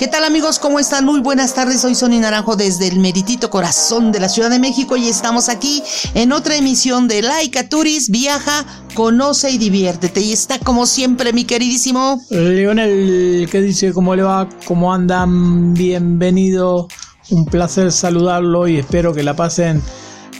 [0.00, 0.58] ¿Qué tal amigos?
[0.58, 1.04] ¿Cómo están?
[1.04, 1.82] Muy buenas tardes.
[1.82, 5.82] Soy Sony Naranjo desde el meritito corazón de la Ciudad de México y estamos aquí
[6.14, 8.08] en otra emisión de Laika Turis.
[8.08, 10.22] Viaja, conoce y diviértete.
[10.22, 13.92] Y está como siempre mi queridísimo Leonel, ¿qué dice?
[13.92, 14.48] ¿Cómo le va?
[14.64, 15.74] ¿Cómo andan?
[15.74, 16.88] Bienvenido.
[17.28, 19.82] Un placer saludarlo y espero que la pasen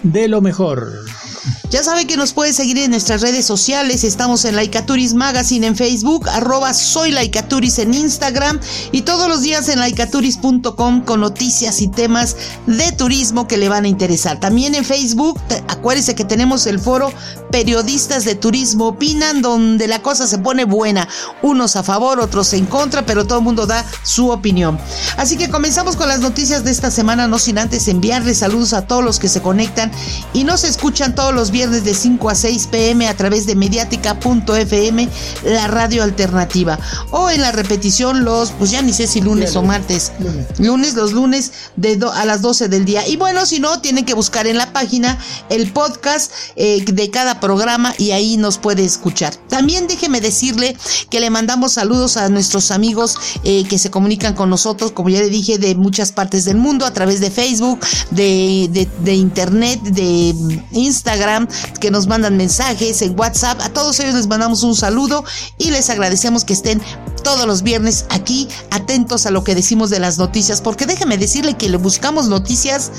[0.02, 0.90] de lo mejor.
[1.70, 4.04] Ya sabe que nos puede seguir en nuestras redes sociales.
[4.04, 8.58] Estamos en Laicaturis Magazine en Facebook, arroba soy Laicaturis en Instagram
[8.92, 13.84] y todos los días en laicaturis.com con noticias y temas de turismo que le van
[13.84, 14.40] a interesar.
[14.40, 17.12] También en Facebook, acuérdese que tenemos el foro
[17.50, 21.08] Periodistas de Turismo Opinan, donde la cosa se pone buena.
[21.42, 24.78] Unos a favor, otros en contra, pero todo el mundo da su opinión.
[25.16, 28.86] Así que comenzamos con las noticias de esta semana, no sin antes enviarles saludos a
[28.86, 29.90] todos los que se conectan
[30.32, 35.08] y nos escuchan todos los viernes de 5 a 6 pm a través de mediática.fm,
[35.44, 36.78] la radio alternativa.
[37.10, 40.12] O en la repetición los, pues ya ni sé si lunes o martes.
[40.58, 40.94] Lunes.
[40.94, 43.06] los lunes de a las 12 del día.
[43.06, 47.40] Y bueno, si no, tienen que buscar en la página el podcast eh, de cada
[47.40, 49.34] programa y ahí nos puede escuchar.
[49.48, 50.76] También déjeme decirle
[51.10, 55.20] que le mandamos saludos a nuestros amigos eh, que se comunican con nosotros, como ya
[55.20, 60.34] le dije, de muchas partes del mundo, a través de Facebook, de, de internet, de
[60.72, 61.19] Instagram,
[61.80, 63.60] que nos mandan mensajes en WhatsApp.
[63.60, 65.24] A todos ellos les mandamos un saludo
[65.58, 66.80] y les agradecemos que estén
[67.22, 71.54] todos los viernes aquí atentos a lo que decimos de las noticias, porque déjeme decirle
[71.56, 72.90] que le buscamos noticias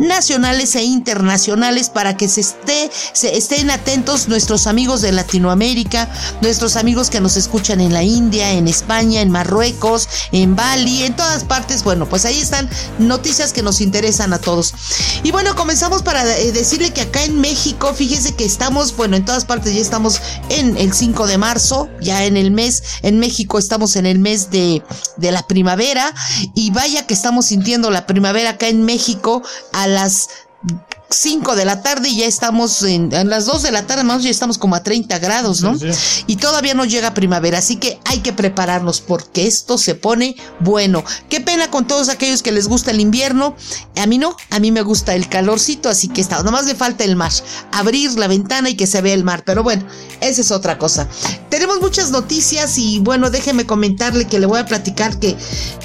[0.00, 6.08] nacionales e internacionales para que se, esté, se estén atentos nuestros amigos de Latinoamérica,
[6.40, 11.14] nuestros amigos que nos escuchan en la India, en España, en Marruecos, en Bali, en
[11.14, 11.84] todas partes.
[11.84, 14.74] Bueno, pues ahí están noticias que nos interesan a todos.
[15.22, 19.24] Y bueno, comenzamos para eh, decirle que acá en México, fíjese que estamos, bueno, en
[19.26, 23.58] todas partes ya estamos en el 5 de marzo, ya en el mes, en México
[23.58, 24.82] estamos en el mes de,
[25.18, 26.14] de la primavera
[26.54, 29.42] y vaya que estamos sintiendo la primavera acá en México
[29.94, 30.28] las
[31.12, 34.30] 5 de la tarde y ya estamos en, las 2 de la tarde más ya
[34.30, 35.76] estamos como a 30 grados, ¿no?
[36.28, 41.02] Y todavía no llega primavera, así que hay que prepararnos porque esto se pone bueno.
[41.28, 43.56] Qué pena con todos aquellos que les gusta el invierno.
[43.96, 47.02] A mí no, a mí me gusta el calorcito, así que está, nomás le falta
[47.02, 47.32] el mar.
[47.72, 49.84] Abrir la ventana y que se vea el mar, pero bueno,
[50.20, 51.08] esa es otra cosa.
[51.48, 55.36] Tenemos muchas noticias y bueno, déjeme comentarle que le voy a platicar que,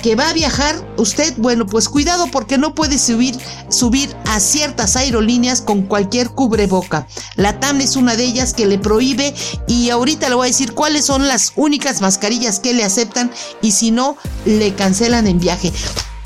[0.04, 3.36] que va a viajar usted, bueno, pues cuidado porque no puede subir,
[3.70, 7.08] subir a ciertas aeronaves líneas con cualquier cubreboca.
[7.36, 9.34] La TAM es una de ellas que le prohíbe
[9.68, 13.32] y ahorita le voy a decir cuáles son las únicas mascarillas que le aceptan
[13.62, 15.72] y si no, le cancelan en viaje.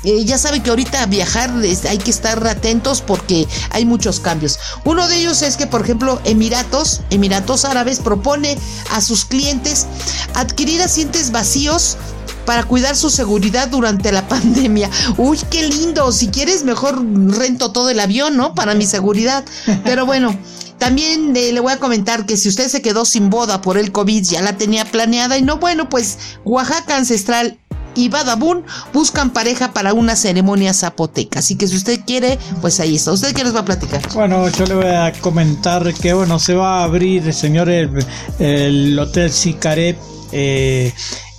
[0.02, 1.52] Eh, ya sabe que ahorita viajar
[1.88, 4.58] hay que estar atentos porque hay muchos cambios.
[4.84, 8.56] Uno de ellos es que, por ejemplo, Emiratos, Emiratos Árabes propone
[8.92, 9.86] a sus clientes
[10.34, 11.98] adquirir asientos vacíos
[12.44, 14.90] para cuidar su seguridad durante la pandemia.
[15.16, 16.12] Uy, qué lindo.
[16.12, 17.02] Si quieres, mejor
[17.36, 18.54] rento todo el avión, ¿no?
[18.54, 19.44] Para mi seguridad.
[19.84, 20.36] Pero bueno.
[20.78, 23.92] También eh, le voy a comentar que si usted se quedó sin boda por el
[23.92, 27.58] COVID, ya la tenía planeada y no, bueno, pues Oaxaca Ancestral
[27.94, 31.40] y Badabun buscan pareja para una ceremonia zapoteca.
[31.40, 33.12] Así que si usted quiere, pues ahí está.
[33.12, 34.00] ¿Usted qué nos va a platicar?
[34.14, 39.30] Bueno, yo le voy a comentar que, bueno, se va a abrir, señor, el, Hotel
[39.30, 39.98] Sicaré.
[40.32, 40.92] Eh,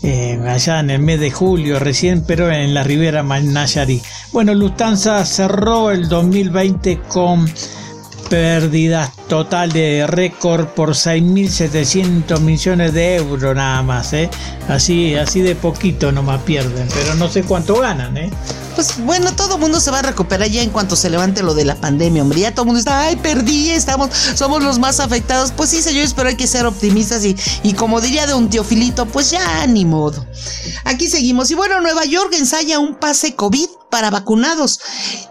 [0.04, 4.04] eh, allá en el mes de julio recién, pero en la Ribera Nayarit.
[4.32, 7.48] Bueno, Lufthansa cerró el 2020 con
[8.32, 14.30] pérdidas total de récord por 6.700 millones de euros nada más, ¿eh?
[14.70, 18.32] Así, así de poquito nomás pierden, pero no sé cuánto ganan, ¿eh?
[18.74, 21.54] Pues bueno, todo el mundo se va a recuperar ya en cuanto se levante lo
[21.54, 22.40] de la pandemia, hombre.
[22.40, 25.52] Ya todo el mundo está, ay, perdí, estamos, somos los más afectados.
[25.52, 29.08] Pues sí, señores, pero hay que ser optimistas y, y como diría de un teofilito,
[29.08, 30.26] pues ya ni modo.
[30.86, 31.52] Aquí seguimos.
[31.52, 34.80] Y bueno, Nueva York ensaya un pase COVID para vacunados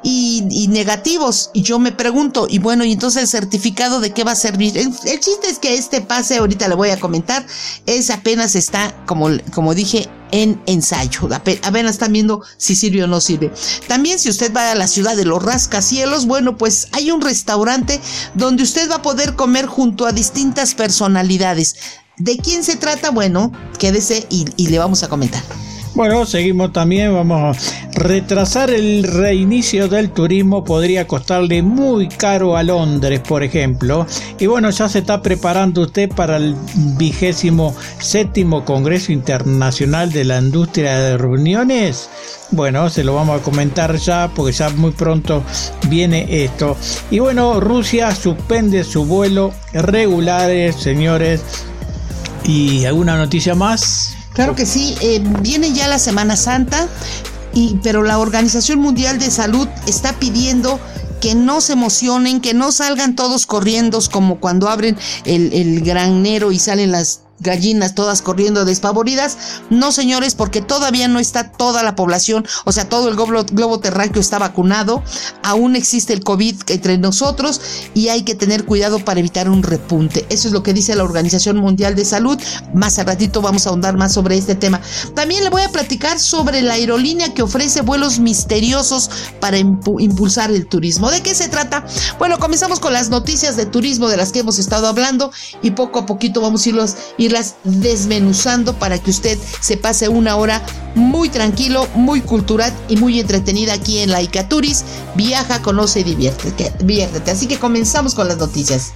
[0.04, 1.50] y, negativos.
[1.52, 4.78] Y yo me pregunto, y bueno, y entonces el certificado de qué va a servir.
[4.78, 7.44] El, chiste es que este pase, ahorita le voy a comentar,
[7.86, 11.28] es apenas está, como, como dije, en ensayo.
[11.32, 13.50] Apenas están viendo si sirve o no sirve.
[13.88, 18.00] También si usted va a la ciudad de los rascacielos, bueno, pues hay un restaurante
[18.34, 21.74] donde usted va a poder comer junto a distintas personalidades.
[22.18, 23.10] ¿De quién se trata?
[23.10, 25.42] Bueno, quédese y, y le vamos a comentar.
[25.94, 32.62] Bueno, seguimos también, vamos a retrasar el reinicio del turismo podría costarle muy caro a
[32.62, 34.06] Londres, por ejemplo.
[34.38, 36.54] Y bueno, ya se está preparando usted para el
[36.96, 42.08] vigésimo séptimo Congreso Internacional de la Industria de Reuniones.
[42.52, 45.42] Bueno, se lo vamos a comentar ya porque ya muy pronto
[45.88, 46.76] viene esto.
[47.10, 51.42] Y bueno, Rusia suspende su vuelo regulares, señores.
[52.44, 54.16] ¿Y alguna noticia más?
[54.34, 56.88] Claro que sí, eh, viene ya la Semana Santa,
[57.52, 60.78] y, pero la Organización Mundial de Salud está pidiendo
[61.20, 66.52] que no se emocionen, que no salgan todos corriendo como cuando abren el, el granero
[66.52, 69.37] y salen las gallinas todas corriendo despavoridas.
[69.70, 73.81] No, señores, porque todavía no está toda la población, o sea, todo el globo, globo
[73.81, 75.02] terráqueo está vacunado.
[75.42, 77.60] Aún existe el COVID entre nosotros
[77.94, 80.26] y hay que tener cuidado para evitar un repunte.
[80.28, 82.40] Eso es lo que dice la Organización Mundial de Salud.
[82.75, 84.81] Más al ratito vamos a ahondar más sobre este tema.
[85.14, 89.10] También le voy a platicar sobre la aerolínea que ofrece vuelos misteriosos
[89.40, 91.10] para impulsar el turismo.
[91.10, 91.84] ¿De qué se trata?
[92.19, 95.32] Bueno, comenzamos con las noticias de turismo de las que hemos estado hablando
[95.62, 100.08] y poco a poquito vamos a irlos, ir irlas desmenuzando para que usted se pase
[100.08, 100.62] una hora
[100.96, 104.84] muy tranquilo, muy cultural y muy entretenida aquí en la Icaturis.
[105.14, 107.30] Viaja, conoce y diviértete.
[107.30, 108.92] Así que comenzamos con las noticias.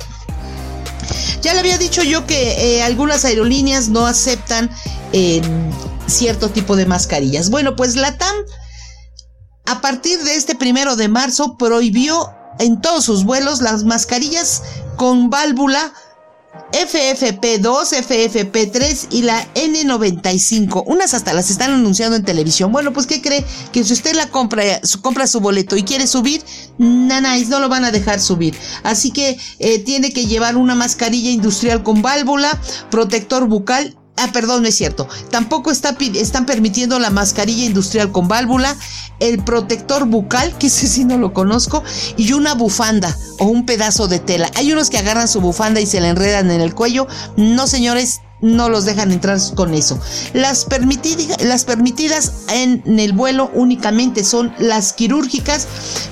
[1.43, 4.71] Ya le había dicho yo que eh, algunas aerolíneas no aceptan
[5.13, 5.41] eh,
[6.07, 7.51] cierto tipo de mascarillas.
[7.51, 8.35] Bueno, pues la TAM
[9.67, 14.63] a partir de este primero de marzo prohibió en todos sus vuelos las mascarillas
[14.97, 15.93] con válvula
[16.75, 20.83] FFP2, FFP3 y la N95.
[20.87, 22.73] Unas hasta las están anunciando en televisión.
[22.73, 23.45] Bueno, pues ¿qué cree?
[23.73, 24.65] Que si usted la compra,
[25.01, 26.43] compra su boleto y quiere subir,
[26.79, 28.57] nanáis, no lo van a dejar subir.
[28.83, 32.61] Así que eh, tiene que llevar una mascarilla industrial con válvula,
[32.91, 35.09] protector bucal Ah, perdón, no es cierto.
[35.31, 38.77] Tampoco está, están permitiendo la mascarilla industrial con válvula,
[39.19, 41.83] el protector bucal, que ese sí no lo conozco,
[42.17, 44.51] y una bufanda o un pedazo de tela.
[44.55, 47.09] Hay unos que agarran su bufanda y se la enredan en el cuello.
[47.37, 49.99] No, señores, no los dejan entrar con eso.
[50.33, 50.67] Las,
[51.41, 55.67] las permitidas en el vuelo únicamente son las quirúrgicas,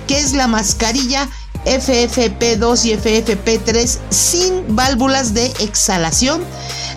[0.08, 1.28] que es la mascarilla
[1.64, 6.42] FFP2 y FFP3 sin válvulas de exhalación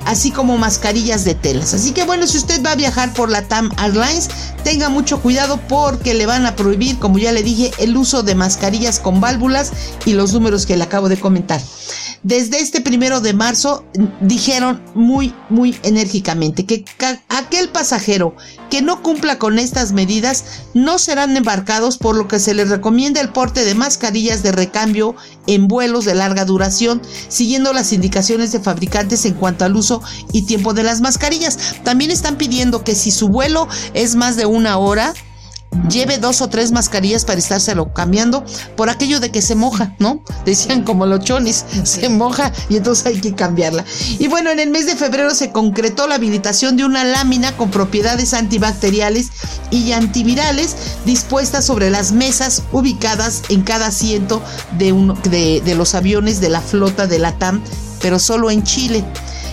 [0.06, 1.74] así como mascarillas de telas.
[1.74, 4.30] Así que bueno, si usted va a viajar por la TAM Airlines,
[4.64, 8.36] tenga mucho cuidado porque le van a prohibir, como ya le dije, el uso de
[8.36, 9.74] mascarillas con válvulas
[10.06, 11.60] y los números que le acabo de comentar.
[12.26, 13.86] Desde este primero de marzo
[14.20, 16.84] dijeron muy, muy enérgicamente que
[17.30, 18.36] aquel pasajero
[18.72, 20.44] que no cumpla con estas medidas
[20.74, 25.16] no serán embarcados, por lo que se les recomienda el porte de mascarillas de recambio
[25.46, 30.02] en vuelos de larga duración, siguiendo las indicaciones de fabricantes en cuanto al uso
[30.34, 31.76] y tiempo de las mascarillas.
[31.84, 35.14] También están pidiendo que si su vuelo es más de una hora,
[35.90, 38.44] lleve dos o tres mascarillas para estárselo cambiando
[38.76, 40.24] por aquello de que se moja, ¿no?
[40.46, 43.86] Decían como los chonis, se moja y entonces hay que cambiarla.
[44.20, 47.72] Y bueno, en el mes de febrero se concretó la habilitación de una lámina con
[47.72, 49.30] propiedades antibacteriales
[49.72, 50.76] y antivirales
[51.06, 54.42] dispuestas sobre las mesas ubicadas en cada asiento
[54.78, 57.64] de, uno, de, de los aviones de la flota de la TAM,
[58.02, 59.04] pero solo en Chile.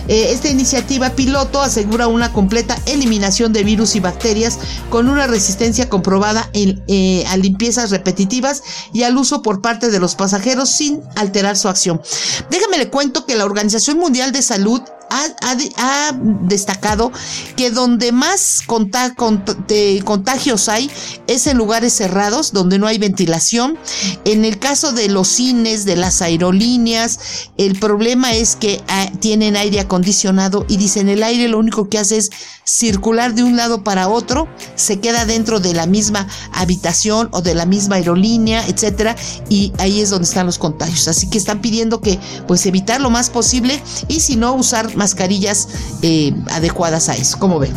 [0.07, 4.59] Eh, esta iniciativa piloto asegura una completa eliminación de virus y bacterias
[4.89, 10.15] con una resistencia comprobada eh, a limpiezas repetitivas y al uso por parte de los
[10.15, 12.01] pasajeros sin alterar su acción.
[12.49, 14.81] Déjame le cuento que la Organización Mundial de Salud
[15.13, 17.11] ha, destacado
[17.55, 20.91] que donde más contagios hay
[21.27, 23.77] es en lugares cerrados, donde no hay ventilación.
[24.25, 29.55] En el caso de los cines, de las aerolíneas, el problema es que ah, tienen
[29.55, 32.29] aire acondicionado y dicen el aire lo único que hace es
[32.65, 37.55] circular de un lado para otro, se queda dentro de la misma habitación o de
[37.55, 39.15] la misma aerolínea, etcétera,
[39.49, 41.07] y ahí es donde están los contagios.
[41.07, 45.67] Así que están pidiendo que pues evitar lo más posible y si no usar mascarillas
[46.01, 47.37] eh, adecuadas a eso.
[47.37, 47.73] ¿Cómo ven?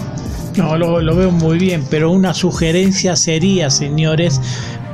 [0.56, 4.40] No, lo, veo muy bien, pero una sugerencia sería, señores,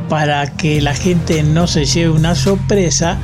[0.08, 3.18] para que la gente no se lleve una sorpresa,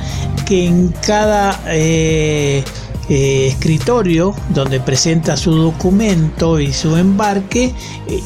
[0.45, 2.63] que en cada eh,
[3.09, 7.73] eh, escritorio donde presenta su documento y su embarque,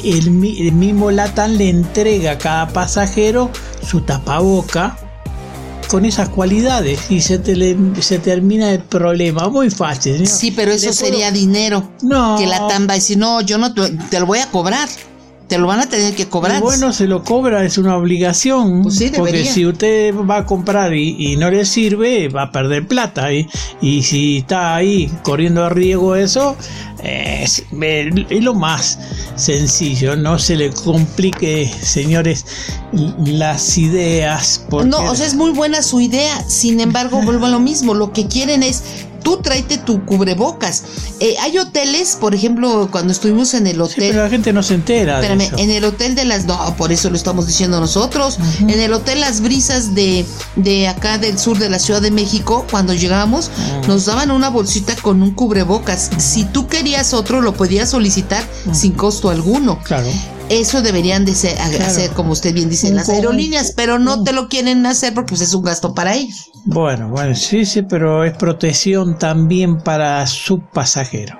[0.03, 3.49] el, mismo Latam le entrega a cada pasajero
[3.81, 4.97] su tapaboca
[5.93, 7.39] con esas cualidades y se,
[8.01, 9.47] se termina el problema.
[9.47, 10.25] Muy fácil.
[10.25, 11.87] Sí, pero eso sería dinero.
[12.01, 12.35] No.
[12.35, 14.89] Que la TAM va a decir, no, yo no te, lo voy a cobrar.
[15.53, 16.63] Te lo van a tener que cobrar.
[16.63, 18.81] bueno, se lo cobra, es una obligación.
[18.81, 23.31] Pues porque si usted va a comprar y, no le sirve, va a perder plata.
[23.31, 23.47] Y,
[23.79, 26.57] y si está ahí corriendo a riesgo eso,
[27.03, 28.97] es, es, lo más
[29.35, 30.15] sencillo.
[30.15, 32.47] No se le complique, señores,
[33.23, 34.65] las ideas.
[34.71, 36.43] No, o sea, es muy buena su idea.
[36.49, 37.93] Sin embargo, vuelvo a lo mismo.
[37.93, 38.83] Lo que quieren es
[39.23, 40.83] tú tráete tu cubrebocas.
[41.19, 44.09] Eh, hay hoteles, por ejemplo, cuando estuvimos en el hotel.
[44.11, 45.15] pero la gente no se entera.
[45.15, 46.45] Espérame, en el hotel de las.
[46.45, 48.37] No, por eso lo estamos diciendo nosotros.
[48.61, 50.25] En el hotel Las Brisas de,
[50.55, 53.49] de acá del sur de la Ciudad de México, cuando llegamos,
[53.87, 56.09] nos daban una bolsita con un cubrebocas.
[56.17, 59.79] Si tú querías otro, lo podías solicitar sin costo alguno.
[59.83, 60.07] Claro.
[60.53, 64.49] Eso deberían de hacer, como usted bien dice, en las aerolíneas, pero no te lo
[64.49, 66.51] quieren hacer porque pues, es un gasto para ellos.
[66.65, 71.39] Bueno, bueno, sí, sí, pero es protección también para su pasajero.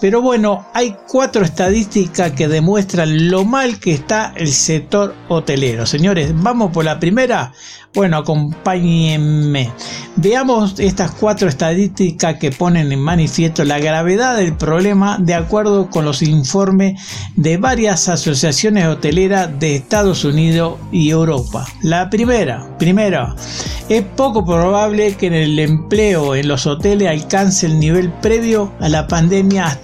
[0.00, 5.86] Pero bueno, hay cuatro estadísticas que demuestran lo mal que está el sector hotelero.
[5.86, 7.52] Señores, vamos por la primera.
[7.94, 9.70] Bueno, acompáñenme.
[10.16, 16.04] Veamos estas cuatro estadísticas que ponen en manifiesto la gravedad del problema de acuerdo con
[16.04, 17.00] los informes
[17.36, 21.66] de varias asociaciones hoteleras de Estados Unidos y Europa.
[21.82, 23.36] La primera, primera,
[23.88, 29.06] es poco probable que el empleo en los hoteles alcance el nivel previo a la
[29.06, 29.83] pandemia hasta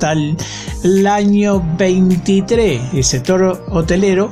[0.82, 2.94] el, año 23.
[2.94, 4.30] El sector hotelero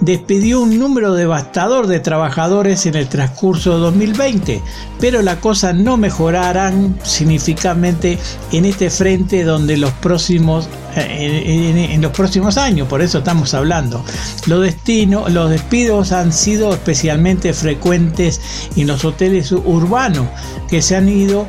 [0.00, 4.62] despidió un número devastador de trabajadores en el transcurso de 2020,
[5.00, 8.18] pero las cosas no mejorarán significativamente
[8.52, 14.04] en este frente donde los próximos eh, en, los próximos años, por eso estamos hablando.
[14.46, 18.40] Los, destinos, los despidos han sido especialmente frecuentes
[18.76, 20.28] en los hoteles urbanos
[20.68, 21.46] que se han ido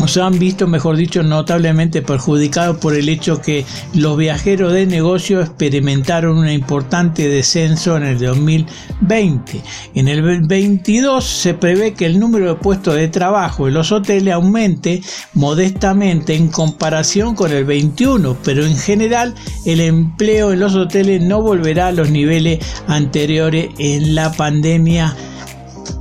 [0.00, 3.64] o se han visto, mejor dicho, notablemente perjudicados por el hecho que
[3.94, 9.60] los viajeros de negocio experimentaron un importante descenso en el 2020.
[9.94, 14.34] En el 2022 se prevé que el número de puestos de trabajo en los hoteles
[14.34, 15.02] aumente
[15.34, 21.42] modestamente en comparación con el 21, pero en general el empleo en los hoteles no
[21.42, 25.16] volverá a los niveles anteriores en la pandemia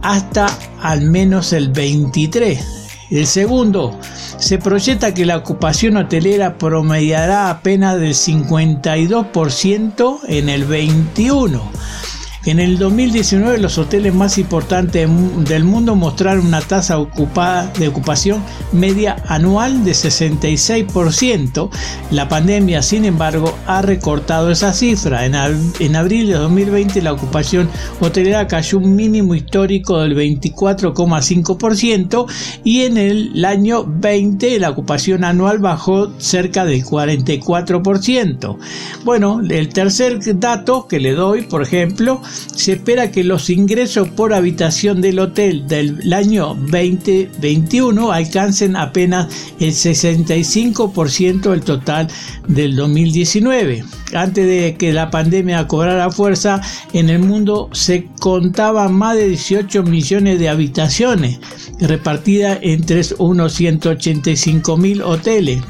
[0.04, 0.48] hasta
[0.82, 3.98] al menos el 23 el segundo,
[4.38, 11.72] se proyecta que la ocupación hotelera promediará apenas del 52% en el 21
[12.48, 15.10] en el 2019 los hoteles más importantes
[15.50, 21.70] del mundo mostraron una tasa de ocupación media anual de 66%.
[22.12, 25.25] La pandemia, sin embargo, ha recortado esa cifra.
[25.25, 25.36] En,
[25.96, 32.27] abril de 2020 la ocupación hotelera cayó un mínimo histórico del 24,5%
[32.63, 38.58] y en el año 20 la ocupación anual bajó cerca del 44%.
[39.04, 42.22] Bueno, el tercer dato que le doy, por ejemplo,
[42.56, 49.27] se espera que los ingresos por habitación del hotel del año 2021 alcancen apenas
[49.60, 52.08] el 65% del total
[52.48, 53.84] del 2019.
[54.13, 56.62] Antes de que la pandemia cobrara fuerza,
[56.94, 61.39] en el mundo se contaban más de 18 millones de habitaciones
[61.79, 65.62] repartidas entre unos 185 mil hoteles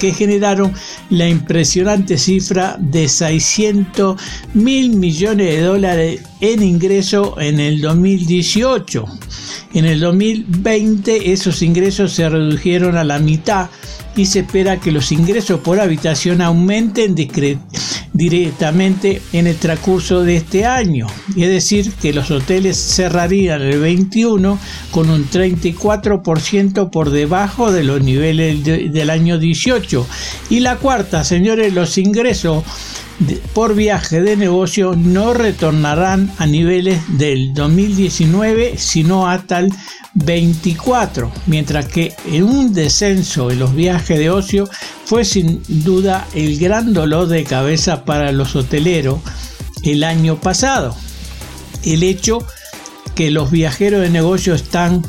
[0.00, 0.72] que generaron
[1.10, 4.20] la impresionante cifra de 600
[4.54, 9.04] mil millones de dólares en ingreso en el 2018.
[9.74, 13.68] En el 2020 esos ingresos se redujeron a la mitad
[14.16, 17.14] y se espera que los ingresos por habitación aumenten
[18.12, 21.06] directamente en el transcurso de este año.
[21.30, 24.58] Es decir, que los hoteles cerrarían el 21
[24.90, 30.06] con un 34% por debajo de los niveles del año 18.
[30.50, 32.64] Y la cuarta, señores, los ingresos
[33.52, 39.72] por viaje de negocio no retornarán a niveles del 2019 sino hasta el
[40.14, 44.68] 24, mientras que en un descenso en los viajes de ocio
[45.04, 49.20] fue sin duda el gran dolor de cabeza para los hoteleros
[49.84, 50.96] el año pasado.
[51.84, 52.44] El hecho
[53.14, 55.04] que los viajeros de negocio están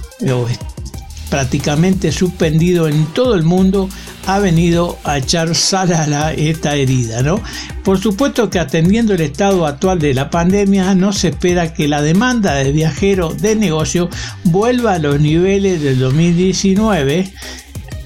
[1.29, 3.89] prácticamente suspendidos en todo el mundo
[4.35, 7.41] ha venido a echar sal a esta herida, ¿no?
[7.83, 12.01] Por supuesto que atendiendo el estado actual de la pandemia no se espera que la
[12.01, 14.09] demanda de viajeros de negocio
[14.43, 17.31] vuelva a los niveles del 2019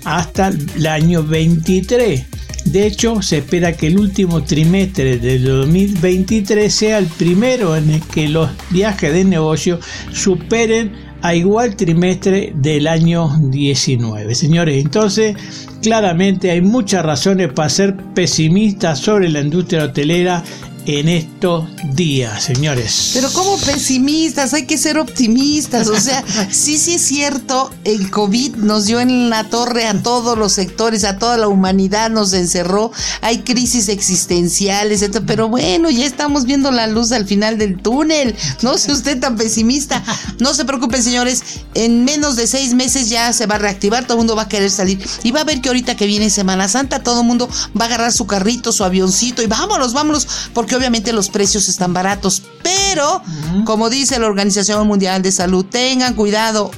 [0.03, 2.34] hasta el año 23.
[2.75, 8.01] De hecho, se espera que el último trimestre del 2023 sea el primero en el
[8.01, 9.79] que los viajes de negocio
[10.11, 10.91] superen
[11.21, 14.35] a igual trimestre del año 19.
[14.35, 15.37] Señores, entonces
[15.81, 20.43] claramente hay muchas razones para ser pesimistas sobre la industria hotelera
[20.85, 23.11] en estos días, señores.
[23.13, 25.87] Pero como pesimistas, hay que ser optimistas.
[25.87, 30.37] O sea, sí, sí es cierto, el COVID nos dio en la torre a todos
[30.37, 36.45] los sectores, a toda la humanidad nos encerró, hay crisis existenciales, pero bueno, ya estamos
[36.45, 38.35] viendo la luz al final del túnel.
[38.61, 40.03] No sea usted tan pesimista.
[40.39, 44.13] No se preocupen, señores, en menos de seis meses ya se va a reactivar, todo
[44.13, 44.99] el mundo va a querer salir.
[45.23, 47.49] Y va a ver que ahorita que viene Semana Santa, todo el mundo
[47.79, 51.93] va a agarrar su carrito, su avioncito y vámonos, vámonos, porque obviamente los precios están
[51.93, 52.41] baratos.
[52.63, 53.21] Pero,
[53.65, 56.71] como dice la Organización Mundial de Salud, tengan cuidado,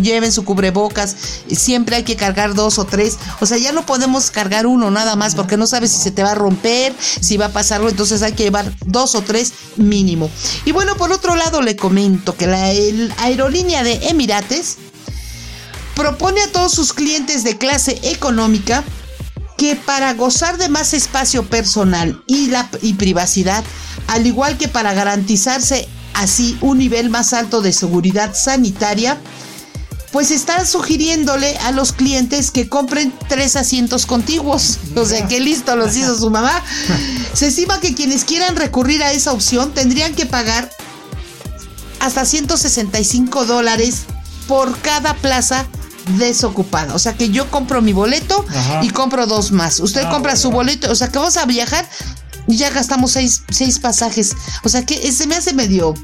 [0.00, 1.16] lleven su cubrebocas,
[1.50, 3.18] siempre hay que cargar dos o tres.
[3.40, 6.22] O sea, ya no podemos cargar uno nada más porque no sabes si se te
[6.22, 9.52] va a romper, si va a pasar algo, entonces hay que llevar dos o tres
[9.76, 10.30] mínimo.
[10.64, 12.64] Y bueno, por otro lado le comento que la
[13.18, 14.76] aerolínea de Emirates
[15.94, 18.84] propone a todos sus clientes de clase económica
[19.58, 23.64] que para gozar de más espacio personal y, la, y privacidad,
[24.06, 29.18] al igual que para garantizarse así un nivel más alto de seguridad sanitaria,
[30.12, 34.78] pues están sugiriéndole a los clientes que compren tres asientos contiguos.
[34.94, 36.62] O sea, que listo los hizo su mamá.
[37.34, 40.70] Se estima que quienes quieran recurrir a esa opción tendrían que pagar
[41.98, 44.04] hasta 165 dólares
[44.46, 45.66] por cada plaza
[46.16, 46.94] desocupada.
[46.94, 48.44] O sea que yo compro mi boleto
[48.82, 49.80] y compro dos más.
[49.80, 51.88] Usted ah, compra su boleto, o sea que vamos a viajar
[52.46, 54.34] y ya gastamos seis, seis pasajes.
[54.64, 55.94] O sea que se me hace medio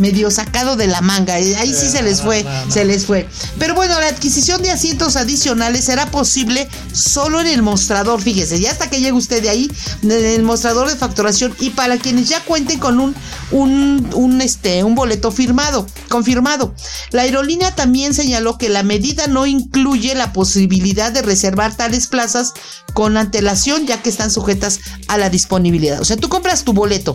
[0.00, 1.34] medio sacado de la manga.
[1.34, 3.28] Ahí sí se les fue, se les fue.
[3.58, 8.70] Pero bueno, la adquisición de asientos adicionales será posible solo en el mostrador, fíjese, ya
[8.70, 9.70] hasta que llegue usted de ahí,
[10.02, 13.14] en el mostrador de facturación y para quienes ya cuenten con un,
[13.50, 16.74] un, un, este, un boleto firmado, confirmado.
[17.10, 22.54] La aerolínea también señaló que la medida no incluye la posibilidad de reservar tales plazas
[22.94, 26.00] con antelación, ya que están sujetas a la disponibilidad.
[26.00, 27.14] O sea, tú compras tu boleto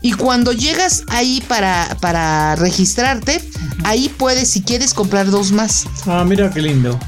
[0.00, 2.15] y cuando llegas ahí para para
[2.56, 3.42] registrarte,
[3.84, 5.84] ahí puedes, si quieres, comprar dos más.
[6.06, 6.98] Ah, mira qué lindo.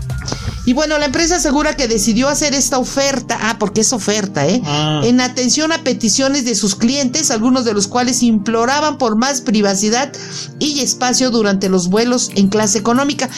[0.69, 4.61] Y bueno, la empresa asegura que decidió hacer esta oferta, ah, porque es oferta, ¿eh?
[4.67, 5.01] Ah.
[5.03, 10.13] En atención a peticiones de sus clientes, algunos de los cuales imploraban por más privacidad
[10.59, 13.31] y espacio durante los vuelos en clase económica,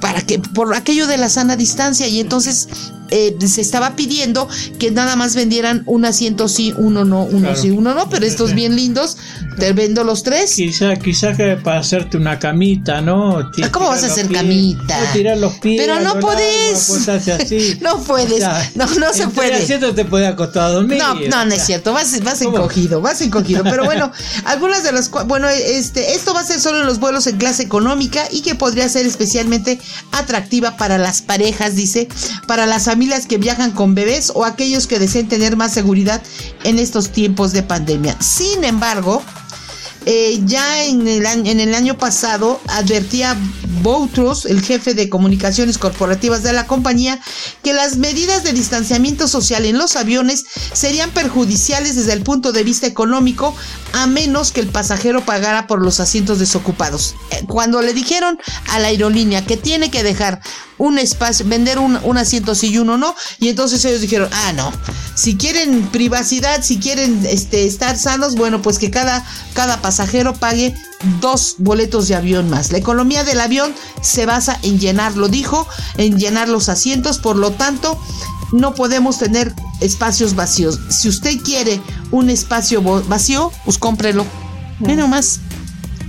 [0.00, 2.68] para que, por aquello de la sana distancia, y entonces
[3.10, 7.70] eh, se estaba pidiendo que nada más vendieran un asiento sí, uno no, uno sí,
[7.70, 9.16] uno no, pero estos bien lindos,
[9.58, 10.54] te vendo los tres.
[10.54, 13.38] Quizá, quizá que para hacerte una camita, ¿no?
[13.38, 14.98] Ah, ¿Cómo vas a hacer camita?
[15.12, 15.80] Tirar los pies.
[15.80, 17.06] Pero no podés.
[17.80, 18.42] No, puedes.
[18.74, 19.54] No, no se puede.
[19.54, 20.98] asiento te puede acostar a dormir.
[20.98, 21.92] No, no, no es cierto.
[21.92, 23.62] Vas, vas encogido, vas encogido.
[23.64, 24.10] Pero bueno,
[24.44, 27.62] algunas de las bueno, este, esto va a ser solo en los vuelos en clase
[27.62, 29.78] económica y que podría ser especialmente
[30.12, 32.08] atractiva para las parejas, dice,
[32.46, 36.22] para las familias que viajan con bebés o aquellos que deseen tener más seguridad
[36.64, 38.16] en estos tiempos de pandemia.
[38.22, 39.22] Sin embargo,
[40.06, 43.36] eh, ya en el, en el año pasado advertía
[43.82, 47.20] Boutros, el jefe de comunicaciones corporativas de la compañía,
[47.62, 52.64] que las medidas de distanciamiento social en los aviones serían perjudiciales desde el punto de
[52.64, 53.54] vista económico,
[53.92, 57.14] a menos que el pasajero pagara por los asientos desocupados.
[57.30, 60.40] Eh, cuando le dijeron a la aerolínea que tiene que dejar
[60.78, 64.72] un espacio, vender un, asiento sí y uno no, y entonces ellos dijeron, ah, no,
[65.14, 69.24] si quieren privacidad, si quieren este, estar sanos, bueno, pues que cada,
[69.54, 70.74] cada pasajero pague
[71.20, 72.72] dos boletos de avión más.
[72.72, 77.36] La economía del avión se basa en llenar, lo dijo, en llenar los asientos, por
[77.36, 77.98] lo tanto,
[78.52, 80.78] no podemos tener espacios vacíos.
[80.88, 81.80] Si usted quiere
[82.10, 84.24] un espacio vacío, pues cómprelo.
[84.80, 85.40] Menos más.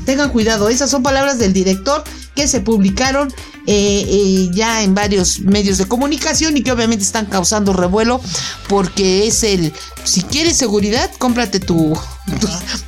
[0.06, 3.34] Tengan cuidado, esas son palabras del director que se publicaron
[3.66, 8.22] eh, eh, ya en varios medios de comunicación y que obviamente están causando revuelo
[8.70, 9.74] porque es el,
[10.08, 11.98] si quieres seguridad, cómprate tu,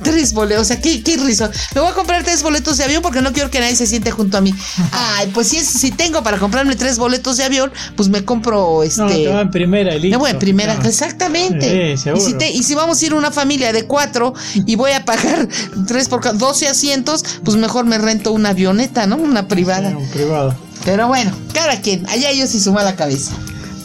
[0.02, 1.50] tres boletos, o sea, qué, qué risa.
[1.74, 4.10] Me voy a comprar tres boletos de avión porque no quiero que nadie se siente
[4.10, 4.54] junto a mí.
[4.92, 8.82] Ay, pues si, es, si tengo para comprarme tres boletos de avión, pues me compro
[8.82, 9.02] este.
[9.02, 10.10] No, te va en primera listo.
[10.10, 11.96] Me voy en primera, exactamente.
[11.96, 15.04] Sí, y, si y si vamos a ir una familia de cuatro y voy a
[15.04, 15.46] pagar
[15.86, 19.16] tres por 12 asientos, pues mejor me rento una avioneta, ¿no?
[19.16, 19.90] Una privada.
[19.96, 20.54] un privado.
[20.84, 23.32] Pero bueno, cada quien, allá ellos y su mala cabeza.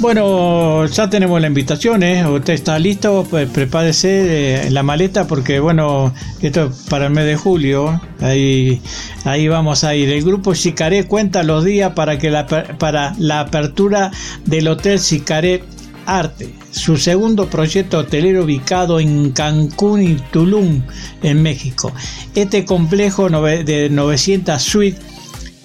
[0.06, 2.24] Bueno, ya tenemos la invitación, ¿eh?
[2.30, 6.14] Usted está listo, pues prepárese eh, la maleta porque, bueno,
[6.44, 8.84] esto es para el mes de julio, ahí,
[9.24, 10.12] ahí vamos a ir.
[10.12, 14.12] El grupo Sicaré cuenta los días para, que la, para la apertura
[14.46, 15.64] del Hotel Sicaré
[16.06, 20.84] Arte, su segundo proyecto hotelero ubicado en Cancún y Tulum,
[21.24, 21.92] en México.
[22.36, 25.15] Este complejo de 900 suites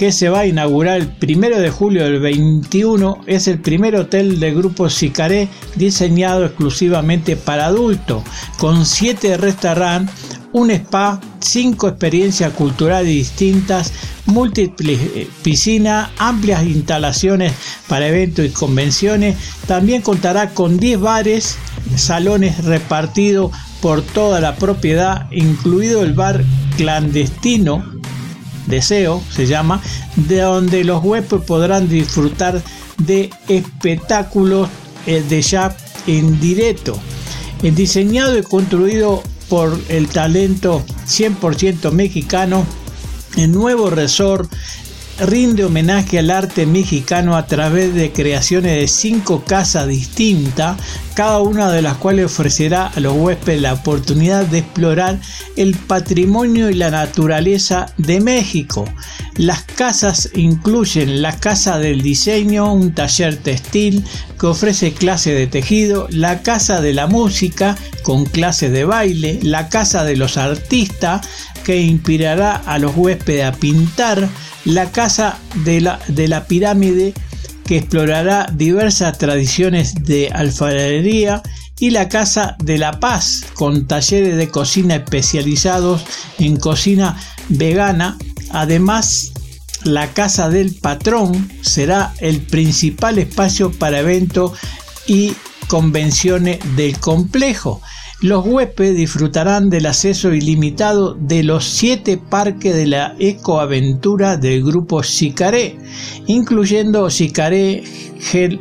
[0.00, 4.40] que se va a inaugurar el primero de julio del 21 es el primer hotel
[4.40, 8.22] del grupo Sicaré diseñado exclusivamente para adultos,
[8.56, 10.14] con siete restaurantes,
[10.52, 13.92] un spa, cinco experiencias culturales distintas,
[14.24, 17.52] múltiples eh, piscinas, amplias instalaciones
[17.86, 19.36] para eventos y convenciones.
[19.66, 21.58] También contará con 10 bares,
[21.96, 26.42] salones repartidos por toda la propiedad, incluido el bar
[26.78, 27.99] clandestino
[28.70, 29.82] Deseo se llama,
[30.16, 32.62] de donde los huéspedes podrán disfrutar
[32.98, 34.68] de espectáculos
[35.06, 35.74] eh, de jazz
[36.06, 36.98] en directo.
[37.62, 42.64] Diseñado y construido por el talento 100% mexicano,
[43.36, 44.50] el nuevo resort
[45.20, 50.78] rinde homenaje al arte mexicano a través de creaciones de cinco casas distintas,
[51.20, 55.20] cada una de las cuales ofrecerá a los huéspedes la oportunidad de explorar
[55.54, 58.86] el patrimonio y la naturaleza de México.
[59.36, 64.02] Las casas incluyen la Casa del Diseño, un taller textil
[64.38, 69.68] que ofrece clases de tejido, la Casa de la Música con clases de baile, la
[69.68, 71.28] Casa de los Artistas
[71.64, 74.26] que inspirará a los huéspedes a pintar,
[74.64, 77.12] la Casa de la, de la Pirámide,
[77.70, 81.40] que explorará diversas tradiciones de alfarería,
[81.78, 86.02] y la Casa de la Paz, con talleres de cocina especializados
[86.40, 87.16] en cocina
[87.48, 88.18] vegana.
[88.50, 89.30] Además,
[89.84, 94.58] la Casa del Patrón será el principal espacio para eventos
[95.06, 95.34] y
[95.68, 97.80] convenciones del complejo.
[98.22, 105.02] Los huéspedes disfrutarán del acceso ilimitado de los siete parques de la ecoaventura del grupo
[105.02, 105.78] Sicaré,
[106.26, 107.82] incluyendo Sicaré,
[108.30, 108.60] Hell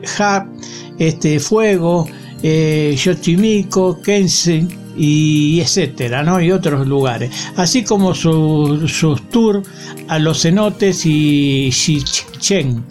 [0.97, 2.07] este, Fuego,
[2.41, 6.41] eh, Yochimiko, Kensen y etcétera, ¿no?
[6.41, 9.67] y otros lugares, así como sus tours
[10.07, 12.85] a los cenotes y Xichen.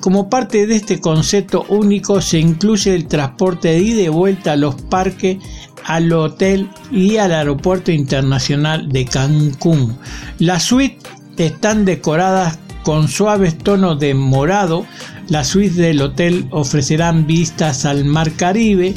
[0.00, 4.56] Como parte de este concepto único se incluye el transporte de ida y vuelta a
[4.56, 5.38] los parques
[5.86, 9.96] al hotel y al aeropuerto internacional de Cancún.
[10.38, 14.86] Las suites están decoradas con suaves tonos de morado.
[15.28, 18.94] Las suites del hotel ofrecerán vistas al mar Caribe,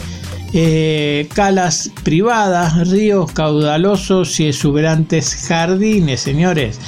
[0.52, 6.80] eh, calas privadas, ríos caudalosos y exuberantes jardines, señores.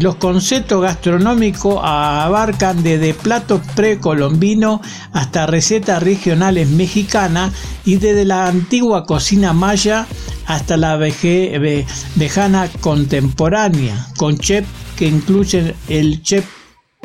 [0.00, 4.80] Los conceptos gastronómicos abarcan desde platos precolombinos
[5.12, 7.52] hasta recetas regionales mexicanas
[7.84, 10.06] y desde la antigua cocina maya
[10.46, 16.44] hasta la vejana contemporánea, con chef que incluyen el chef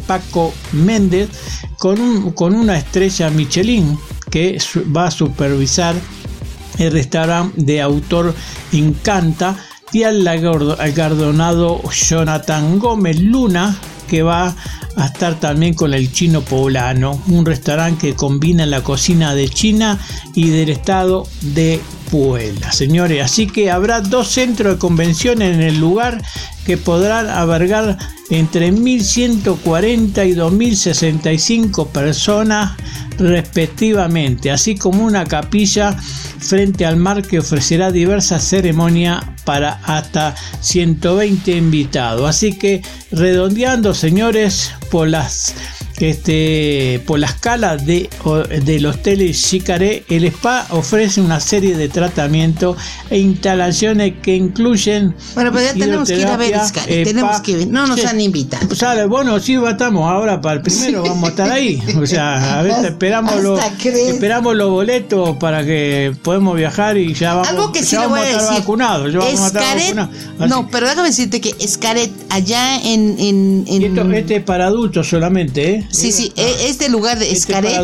[0.08, 1.30] Paco Méndez
[1.78, 3.98] con una estrella Michelin
[4.30, 4.58] que
[4.96, 5.96] va a supervisar
[6.78, 8.34] el restaurante de autor
[8.72, 9.58] Encanta
[9.92, 13.78] y al gardonado Jonathan Gómez Luna
[14.10, 14.56] que va
[14.96, 20.00] a estar también con el chino poblano, un restaurante que combina la cocina de China
[20.34, 21.80] y del estado de
[22.72, 23.24] Señores.
[23.24, 26.22] Así que habrá dos centros de convención en el lugar
[26.66, 27.98] que podrán albergar
[28.30, 32.78] entre 1.140 y 2.065 personas
[33.18, 35.96] respectivamente, así como una capilla
[36.40, 42.30] frente al mar que ofrecerá diversas ceremonias para hasta 120 invitados.
[42.30, 45.54] Así que redondeando, señores, por las
[46.02, 48.10] este, por la escala de,
[48.64, 52.78] del hotel Chicaré, el spa ofrece una serie de tratamientos
[53.10, 55.16] e instalaciones que incluyen.
[55.36, 56.56] Bueno, pero ya tenemos que ir a ver
[56.88, 58.68] tenemos que No nos han invitado.
[59.08, 61.82] bueno, sí, estamos ahora para el primero, vamos a estar ahí.
[62.02, 67.34] O sea, a ver, esperamos, los, esperamos los boletos para que podamos viajar y ya
[67.34, 69.14] vamos, Algo que sí a estar vacunados.
[70.48, 73.20] No, pero déjame decirte que Escaret, allá en.
[73.20, 74.14] en, en...
[74.14, 75.89] este es para adultos solamente, ¿eh?
[75.92, 77.78] Sí, sí, e, este lugar de este Escaret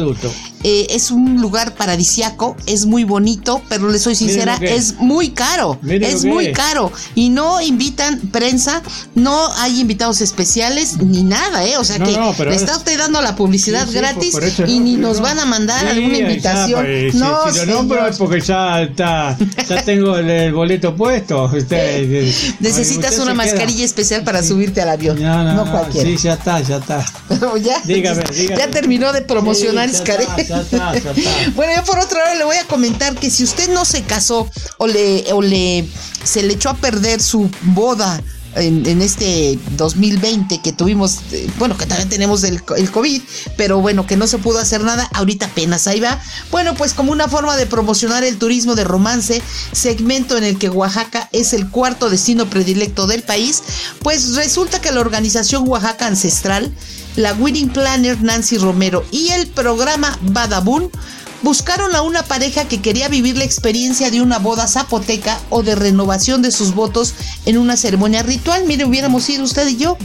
[0.67, 5.77] eh, es un lugar paradisiaco, es muy bonito, pero le soy sincera, es muy caro,
[5.87, 6.91] es muy caro.
[7.13, 8.81] Y no invitan prensa,
[9.13, 11.77] no hay invitados especiales ni nada, ¿eh?
[11.77, 15.45] O sea que le está usted dando la publicidad gratis y ni nos van a
[15.45, 16.83] mandar alguna invitación.
[16.83, 19.37] Pues, no, si, lo nombro es porque ya está,
[19.69, 21.43] ya tengo el, boleto puesto.
[21.45, 25.21] Usted, Necesitas una mascarilla especial para subirte al avión.
[25.21, 26.09] No, cualquiera.
[26.09, 27.05] Sí, ya está, ya está.
[27.61, 28.59] ya, dígame, dígame.
[28.59, 29.97] ya terminó de promocionar sí,
[31.55, 34.49] bueno, yo por otro lado le voy a comentar que si usted no se casó
[34.77, 35.87] o le, o le
[36.23, 38.21] se le echó a perder su boda
[38.55, 43.21] en, este 2020 que tuvimos, eh, bueno, que también tenemos el, el COVID,
[43.57, 46.21] pero bueno, que no se pudo hacer nada, ahorita apenas ahí va.
[46.51, 49.41] Bueno, pues como una forma de promocionar el turismo de romance,
[49.71, 53.61] segmento en el que Oaxaca es el cuarto destino predilecto del país,
[54.01, 56.71] pues resulta que la organización Oaxaca Ancestral,
[57.15, 60.89] la Wedding Planner Nancy Romero y el programa Badabun
[61.45, 65.75] buscaron a una pareja que quería vivir la experiencia de una boda zapoteca o de
[65.75, 67.13] renovación de sus votos
[67.45, 68.65] en una ceremonia ritual.
[68.65, 69.95] Mire, hubiéramos ido usted y yo.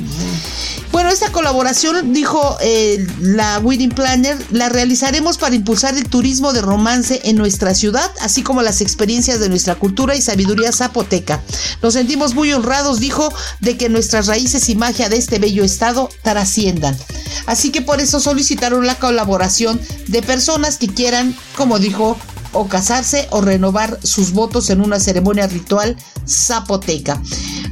[0.93, 6.61] Bueno, esta colaboración, dijo eh, la Wedding Planner, la realizaremos para impulsar el turismo de
[6.61, 11.41] romance en nuestra ciudad, así como las experiencias de nuestra cultura y sabiduría zapoteca.
[11.81, 16.11] Nos sentimos muy honrados, dijo, de que nuestras raíces y magia de este bello estado
[16.23, 16.99] trasciendan.
[17.47, 22.17] Así que por eso solicitaron la colaboración de personas que quieran, como dijo,
[22.53, 27.21] o casarse o renovar sus votos en una ceremonia ritual zapoteca.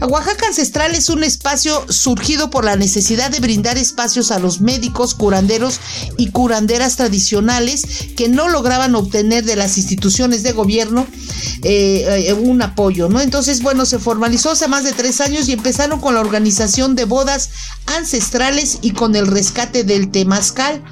[0.09, 5.15] Oaxaca Ancestral es un espacio surgido por la necesidad de brindar espacios a los médicos,
[5.15, 5.81] curanderos
[6.17, 7.83] y curanderas tradicionales
[8.17, 11.07] que no lograban obtener de las instituciones de gobierno
[11.63, 13.21] eh, eh, un apoyo, ¿no?
[13.21, 17.05] Entonces, bueno, se formalizó hace más de tres años y empezaron con la organización de
[17.05, 17.51] bodas
[17.87, 20.83] ancestrales y con el rescate del temazcal.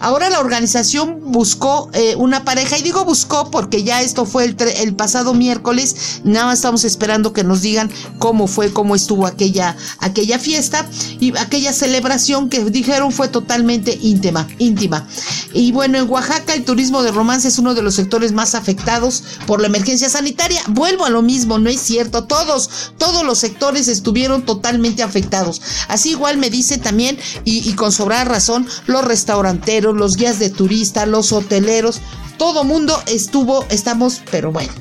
[0.00, 4.94] Ahora la organización buscó eh, una pareja, y digo buscó porque ya esto fue el,
[4.94, 10.38] pasado miércoles, nada más estamos esperando que nos digan cómo fue, cómo estuvo aquella, aquella
[10.38, 10.88] fiesta
[11.20, 15.06] y aquella celebración que dijeron fue totalmente íntima, íntima.
[15.52, 19.24] Y bueno, en Oaxaca el turismo de romance es uno de los sectores más afectados
[19.46, 20.60] por la emergencia sanitaria.
[20.68, 25.60] Vuelvo a lo mismo, no es cierto, todos, todos los sectores estuvieron totalmente afectados.
[25.88, 30.50] Así igual me dice también, y, y con sobrada razón, los restaurantes los guías de
[30.50, 32.00] turistas, los hoteleros,
[32.38, 34.72] todo mundo estuvo, estamos, pero bueno.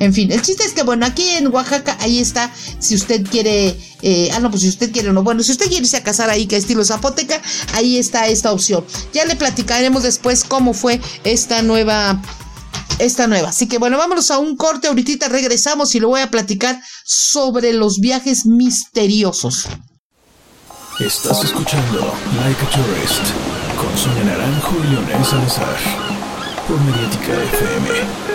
[0.00, 3.78] En fin, el chiste es que, bueno, aquí en Oaxaca, ahí está, si usted quiere,
[4.02, 6.30] eh, ah, no, pues si usted quiere, no, bueno, si usted quiere irse a casar
[6.30, 7.40] ahí, que estilo Zapoteca,
[7.74, 8.84] ahí está esta opción.
[9.12, 12.20] Ya le platicaremos después cómo fue esta nueva,
[12.98, 13.50] esta nueva.
[13.50, 17.72] Así que, bueno, vámonos a un corte, ahorita regresamos y lo voy a platicar sobre
[17.72, 19.68] los viajes misteriosos.
[20.98, 23.53] Estás escuchando Like a Tourist
[23.84, 25.76] con Sonia Naranjo y Leonel Salazar
[26.66, 28.33] por Mediática FM.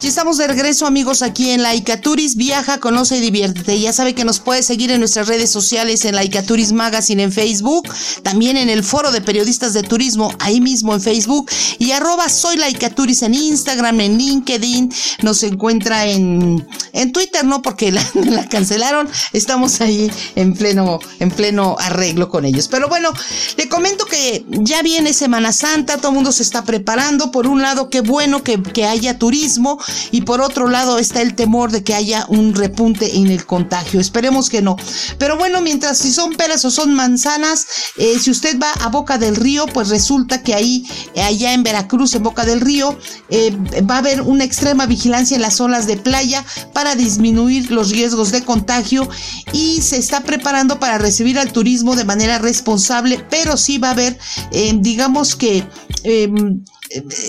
[0.00, 3.78] Ya estamos de regreso amigos aquí en Laicaturis, viaja, conoce y diviértete.
[3.78, 7.86] Ya sabe que nos puede seguir en nuestras redes sociales en Laicaturis Magazine en Facebook,
[8.22, 12.56] también en el foro de periodistas de turismo, ahí mismo en Facebook, y arroba soy
[12.56, 17.60] Laicaturis en Instagram, en LinkedIn, nos encuentra en, en Twitter, ¿no?
[17.60, 22.68] Porque la, la, cancelaron, estamos ahí en pleno, en pleno arreglo con ellos.
[22.68, 23.12] Pero bueno,
[23.58, 27.60] le comento que ya viene Semana Santa, todo el mundo se está preparando, por un
[27.60, 29.78] lado, qué bueno que, que haya turismo,
[30.10, 34.00] y por otro lado está el temor de que haya un repunte en el contagio.
[34.00, 34.76] Esperemos que no.
[35.18, 39.18] Pero bueno, mientras si son peras o son manzanas, eh, si usted va a Boca
[39.18, 42.98] del Río, pues resulta que ahí, allá en Veracruz, en Boca del Río,
[43.28, 43.56] eh,
[43.88, 48.30] va a haber una extrema vigilancia en las zonas de playa para disminuir los riesgos
[48.30, 49.08] de contagio
[49.52, 53.92] y se está preparando para recibir al turismo de manera responsable, pero sí va a
[53.92, 54.18] haber,
[54.52, 55.66] eh, digamos que
[56.02, 56.62] em,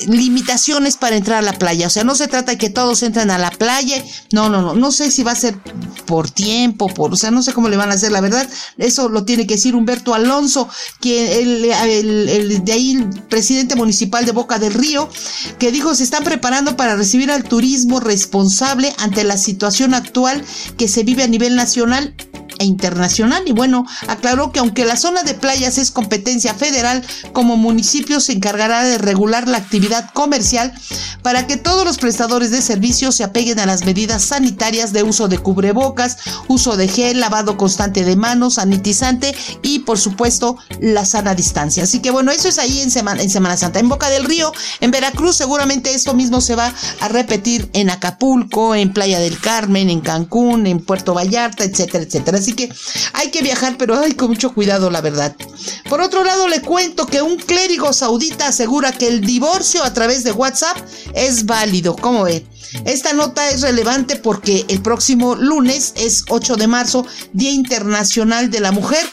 [0.07, 1.87] limitaciones para entrar a la playa.
[1.87, 4.03] O sea, no se trata de que todos entren a la playa.
[4.31, 4.73] No, no, no.
[4.73, 5.55] No sé si va a ser
[6.05, 8.49] por tiempo, por, o sea, no sé cómo le van a hacer, la verdad.
[8.77, 10.67] Eso lo tiene que decir Humberto Alonso,
[10.99, 15.09] que el, el, de ahí, el presidente municipal de Boca del Río,
[15.59, 20.43] que dijo se están preparando para recibir al turismo responsable ante la situación actual
[20.77, 22.15] que se vive a nivel nacional
[22.61, 23.43] e internacional.
[23.45, 28.33] Y bueno, aclaró que aunque la zona de playas es competencia federal, como municipio se
[28.33, 30.73] encargará de regular la actividad comercial
[31.23, 35.27] para que todos los prestadores de servicios se apeguen a las medidas sanitarias de uso
[35.27, 41.35] de cubrebocas, uso de gel, lavado constante de manos, sanitizante y por supuesto la sana
[41.35, 41.83] distancia.
[41.83, 43.79] Así que bueno, eso es ahí en Semana, en Semana Santa.
[43.79, 48.75] En Boca del Río, en Veracruz, seguramente esto mismo se va a repetir en Acapulco,
[48.75, 52.37] en Playa del Carmen, en Cancún, en Puerto Vallarta, etcétera, etcétera.
[52.37, 52.71] Así que
[53.13, 55.35] hay que viajar, pero hay con mucho cuidado, la verdad.
[55.89, 60.23] Por otro lado, le cuento que un clérigo saudita asegura que el divorcio a través
[60.23, 60.77] de WhatsApp
[61.13, 61.95] es válido.
[61.95, 62.45] ¿Cómo ve?
[62.85, 68.59] Esta nota es relevante porque el próximo lunes es 8 de marzo, Día Internacional de
[68.61, 69.05] la Mujer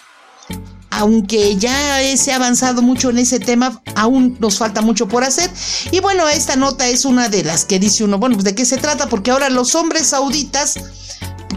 [0.91, 5.49] aunque ya se ha avanzado mucho en ese tema, aún nos falta mucho por hacer.
[5.93, 8.79] Y bueno, esta nota es una de las que dice uno, bueno, de qué se
[8.79, 10.75] trata, porque ahora los hombres sauditas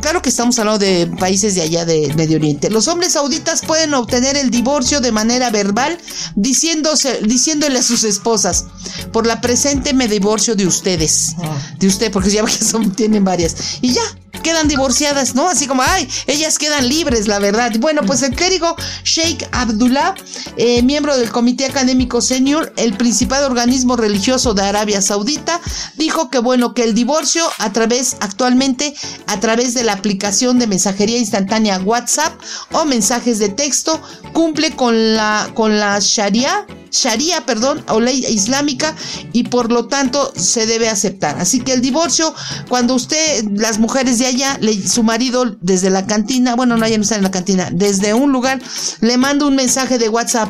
[0.01, 2.69] claro que estamos hablando de países de allá de Medio Oriente.
[2.69, 5.97] Los hombres sauditas pueden obtener el divorcio de manera verbal
[6.35, 8.65] diciéndose, diciéndole a sus esposas,
[9.13, 11.57] por la presente me divorcio de ustedes, ah.
[11.79, 13.55] de usted, porque ya que son, tienen varias.
[13.81, 14.01] Y ya,
[14.41, 15.47] quedan divorciadas, ¿no?
[15.47, 17.71] Así como, ay, ellas quedan libres, la verdad.
[17.79, 20.15] Bueno, pues el clérigo Sheikh Abdullah,
[20.57, 25.59] eh, miembro del Comité Académico Senior, el principal organismo religioso de Arabia Saudita,
[25.95, 28.93] dijo que bueno, que el divorcio a través, actualmente,
[29.27, 32.33] a través de la aplicación de mensajería instantánea WhatsApp
[32.71, 34.01] o mensajes de texto,
[34.33, 38.95] cumple con la, con la Sharia Sharia, perdón, o ley islámica
[39.31, 41.39] y por lo tanto se debe aceptar.
[41.39, 42.33] Así que el divorcio,
[42.67, 47.03] cuando usted, las mujeres de allá, su marido desde la cantina, bueno, no, ya no
[47.03, 48.61] está en la cantina, desde un lugar,
[49.01, 50.49] le manda un mensaje de WhatsApp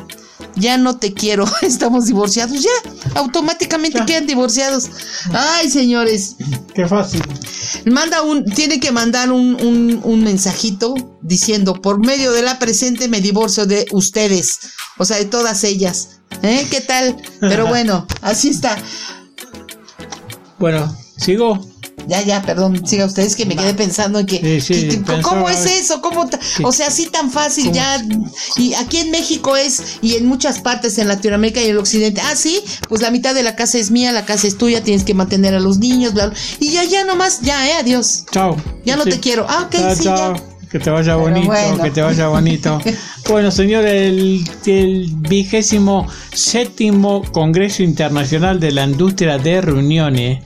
[0.56, 4.90] ya no te quiero, estamos divorciados, ya, automáticamente quedan divorciados.
[5.34, 6.36] Ay, señores.
[6.74, 7.22] Qué fácil.
[7.86, 13.22] Manda un, tiene que mandar un, un, mensajito diciendo, por medio de la presente me
[13.22, 14.60] divorcio de ustedes,
[14.98, 16.20] o sea, de todas ellas.
[16.44, 16.68] ¿Eh?
[16.70, 17.18] ¿Qué tal?
[17.40, 18.78] Pero bueno, así está.
[20.60, 21.71] Bueno, sigo.
[22.08, 24.62] Ya, ya, perdón, siga ustedes que me quedé pensando en que,
[25.22, 26.02] ¿cómo es eso?
[26.02, 26.28] ¿Cómo
[26.64, 28.04] o sea, así tan fácil ya
[28.58, 32.22] y aquí en México es y en muchas partes en Latinoamérica y en el occidente.
[32.22, 35.04] Ah, sí, pues la mitad de la casa es mía, la casa es tuya, tienes
[35.04, 38.26] que mantener a los niños, bla, y ya ya nomás, ya, eh, adiós.
[38.32, 38.58] Chao.
[38.86, 39.46] Ya no te quiero.
[39.48, 40.34] Ah, ok, sí, ya.
[40.72, 41.52] Que te vaya bonito,
[41.84, 42.82] que te vaya bonito.
[43.28, 50.40] bueno, señor, el, el vigésimo séptimo Congreso Internacional de la Industria de Reuniones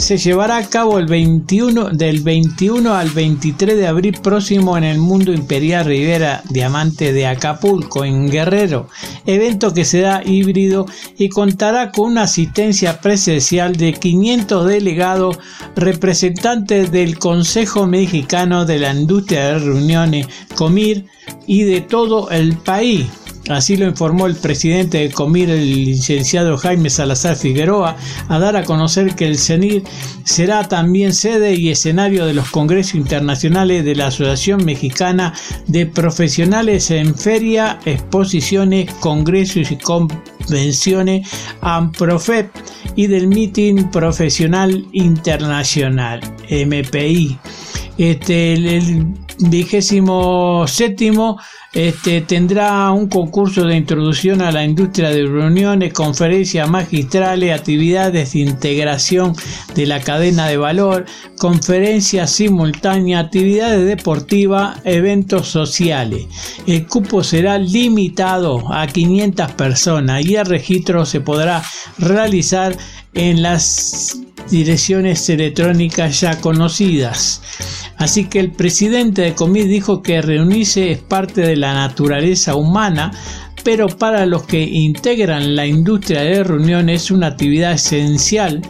[0.00, 4.98] se llevará a cabo el 21, del 21 al 23 de abril próximo en el
[4.98, 8.88] Mundo Imperial Rivera Diamante de Acapulco, en Guerrero,
[9.26, 10.86] evento que será híbrido
[11.18, 15.38] y contará con una asistencia presencial de 500 delegados
[15.76, 21.04] representantes del Consejo Mexicano de la Industria de Reuniones, COMIR,
[21.46, 23.06] y de todo el país.
[23.52, 27.96] Así lo informó el presidente de Comir, el licenciado Jaime Salazar Figueroa,
[28.28, 29.82] a dar a conocer que el CENIR
[30.24, 35.34] será también sede y escenario de los congresos internacionales de la Asociación Mexicana
[35.66, 41.28] de Profesionales en Feria, Exposiciones, Congresos y Convenciones
[41.60, 42.54] AMPROFEP
[42.96, 47.38] y del Meeting Profesional Internacional, MPI.
[47.98, 49.06] Este, el
[49.40, 51.38] vigésimo séptimo
[51.72, 58.40] este, tendrá un concurso de introducción a la industria de reuniones, conferencias magistrales, actividades de
[58.40, 59.36] integración
[59.76, 61.06] de la cadena de valor,
[61.38, 66.26] conferencias simultáneas, actividades deportivas, eventos sociales.
[66.66, 71.62] El cupo será limitado a 500 personas y el registro se podrá
[71.98, 72.76] realizar
[73.14, 74.18] en las
[74.50, 77.42] direcciones electrónicas ya conocidas.
[78.00, 83.12] Así que el presidente de Comid dijo que reunirse es parte de la naturaleza humana,
[83.62, 88.62] pero para los que integran la industria de reuniones es una actividad esencial,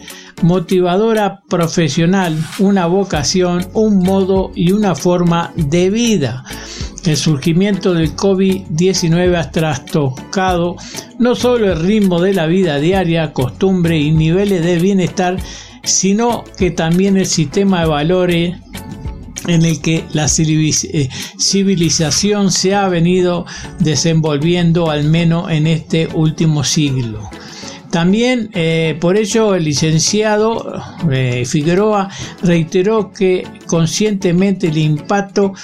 [0.42, 6.44] motivadora profesional, una vocación, un modo y una forma de vida.
[7.04, 10.76] El surgimiento del COVID-19 ha trastocado
[11.18, 15.38] no solo el ritmo de la vida diaria, costumbre y niveles de bienestar,
[15.82, 18.56] sino que también el sistema de valores
[19.46, 23.46] en el que la eh, civilización se ha venido
[23.78, 27.28] desenvolviendo al menos en este último siglo.
[27.90, 32.08] También eh, por ello el licenciado eh, Figueroa
[32.42, 35.54] reiteró que conscientemente el impacto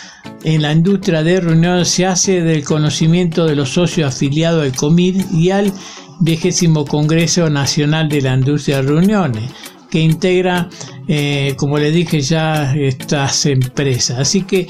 [0.43, 5.25] en la industria de reuniones se hace del conocimiento de los socios afiliados al COMIR
[5.33, 5.73] y al
[6.19, 9.53] vigésimo Congreso Nacional de la Industria de Reuniones
[9.91, 10.69] que integra,
[11.09, 14.19] eh, como le dije ya, estas empresas.
[14.19, 14.69] Así que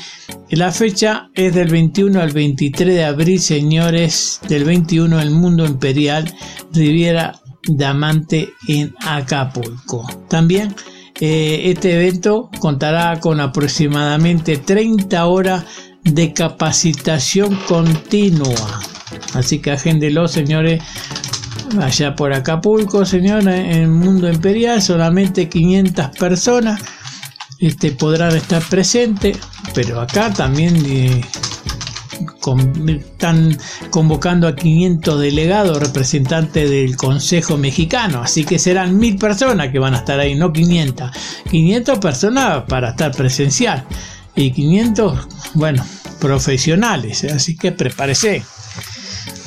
[0.51, 6.33] la fecha es del 21 al 23 de abril, señores, del 21 el Mundo Imperial
[6.73, 10.07] Riviera Diamante en Acapulco.
[10.29, 10.75] También
[11.21, 15.65] eh, este evento contará con aproximadamente 30 horas
[16.05, 18.81] de capacitación continua.
[19.35, 20.83] Así que agéndelo, señores,
[21.81, 26.81] allá por Acapulco, señora, en Mundo Imperial, solamente 500 personas
[27.59, 29.39] este, podrán estar presentes,
[29.75, 31.23] pero acá también eh,
[32.87, 33.57] están
[33.91, 39.95] convocando a 500 delegados representantes del Consejo Mexicano, así que serán mil personas que van
[39.95, 41.11] a estar ahí, no 500.
[41.51, 43.85] 500 personas para estar presencial
[44.35, 45.85] y 500, bueno,
[46.21, 48.43] profesionales, así que prepárese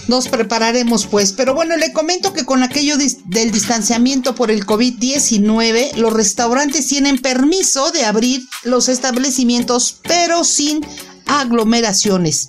[0.09, 1.31] nos prepararemos pues.
[1.33, 7.19] Pero bueno, le comento que con aquello del distanciamiento por el COVID-19, los restaurantes tienen
[7.19, 10.81] permiso de abrir los establecimientos, pero sin
[11.27, 12.47] aglomeraciones.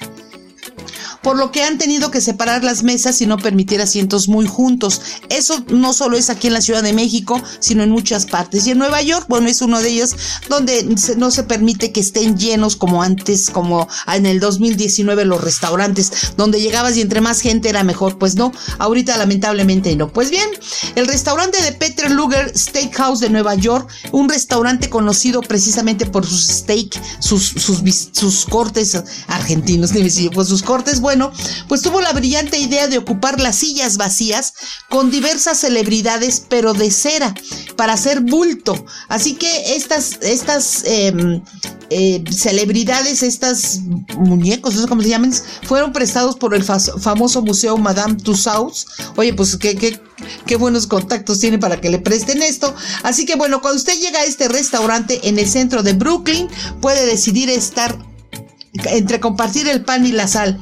[1.22, 5.00] Por lo que han tenido que separar las mesas y no permitir asientos muy juntos.
[5.28, 8.66] Eso no solo es aquí en la Ciudad de México, sino en muchas partes.
[8.66, 10.14] Y en Nueva York, bueno, es uno de ellos
[10.48, 16.34] donde no se permite que estén llenos como antes, como en el 2019 los restaurantes,
[16.36, 18.18] donde llegabas y entre más gente era mejor.
[18.18, 20.12] Pues no, ahorita lamentablemente no.
[20.12, 20.48] Pues bien,
[20.94, 26.46] el restaurante de Peter Luger Steakhouse de Nueva York, un restaurante conocido precisamente por sus
[26.46, 27.82] steak, sus, sus,
[28.12, 29.90] sus cortes argentinos,
[30.34, 31.09] pues sus cortes, bueno,
[31.68, 34.54] pues tuvo la brillante idea de ocupar las sillas vacías
[34.88, 37.34] con diversas celebridades, pero de cera,
[37.76, 38.84] para hacer bulto.
[39.08, 41.42] Así que estas, estas em,
[41.90, 43.80] eh, celebridades, estas
[44.16, 45.32] muñecos, no sé cómo se llaman,
[45.62, 48.86] fueron prestados por el famoso museo Madame Tussauds.
[49.16, 52.74] Oye, pues qué buenos contactos tiene para que le presten esto.
[53.02, 56.48] Así que bueno, cuando usted llega a este restaurante en el centro de Brooklyn,
[56.80, 57.98] puede decidir estar
[58.84, 60.60] entre compartir el pan y la sal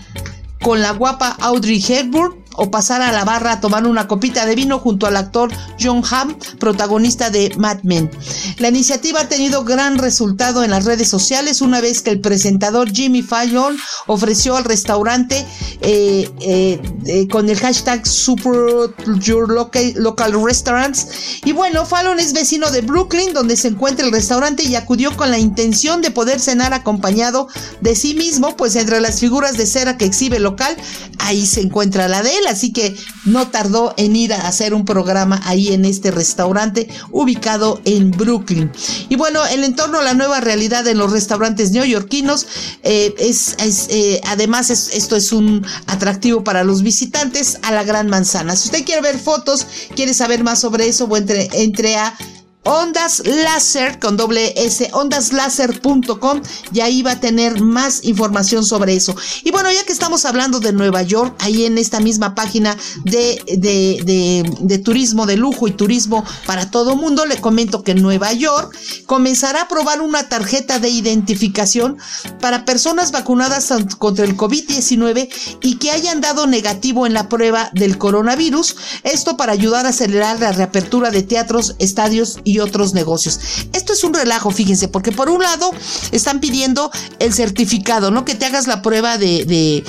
[0.62, 4.54] con la guapa Audrey Hepburn o pasar a la barra a tomar una copita de
[4.54, 5.50] vino junto al actor
[5.80, 8.10] John Hamm, protagonista de Mad Men.
[8.58, 12.90] La iniciativa ha tenido gran resultado en las redes sociales una vez que el presentador
[12.90, 15.46] Jimmy Fallon ofreció al restaurante
[15.80, 18.90] eh, eh, eh, con el hashtag Super
[19.20, 21.06] Your local, Restaurants.
[21.44, 25.30] Y bueno, Fallon es vecino de Brooklyn, donde se encuentra el restaurante y acudió con
[25.30, 27.46] la intención de poder cenar acompañado
[27.80, 30.76] de sí mismo, pues entre las figuras de cera que exhibe local,
[31.20, 34.84] ahí se encuentra la de él así que no tardó en ir a hacer un
[34.84, 38.70] programa ahí en este restaurante ubicado en Brooklyn.
[39.08, 42.46] Y bueno, el entorno a la nueva realidad en los restaurantes neoyorquinos
[42.82, 43.56] eh, es,
[43.90, 48.56] eh, además esto es un atractivo para los visitantes a la Gran Manzana.
[48.56, 52.16] Si usted quiere ver fotos, quiere saber más sobre eso, entre, entre a
[52.64, 56.42] Ondas Láser con doble S, ondaslaser.com
[56.72, 59.14] y ahí va a tener más información sobre eso.
[59.42, 63.42] Y bueno, ya que estamos hablando de Nueva York, ahí en esta misma página de,
[63.56, 69.62] de, turismo de lujo y turismo para todo mundo, le comento que Nueva York comenzará
[69.62, 71.96] a probar una tarjeta de identificación
[72.40, 77.96] para personas vacunadas contra el COVID-19 y que hayan dado negativo en la prueba del
[77.96, 78.76] coronavirus.
[79.04, 83.38] Esto para ayudar a acelerar la reapertura de teatros, estadios y otros negocios.
[83.72, 85.70] Esto es un relajo, fíjense, porque por un lado
[86.12, 88.24] están pidiendo el certificado, ¿no?
[88.24, 89.84] Que te hagas la prueba de, de,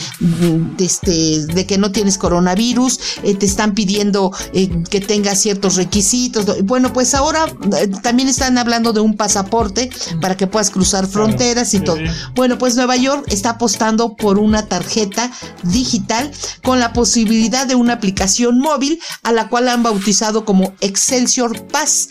[0.84, 6.64] este, de que no tienes coronavirus, eh, te están pidiendo eh, que tengas ciertos requisitos.
[6.64, 7.46] Bueno, pues ahora
[7.78, 9.90] eh, también están hablando de un pasaporte
[10.22, 11.98] para que puedas cruzar fronteras y todo.
[12.36, 15.32] Bueno, pues Nueva York está apostando por una tarjeta
[15.64, 16.32] digital
[16.64, 22.10] con la posibilidad de una aplicación móvil a la cual han bautizado como Excelsior Pass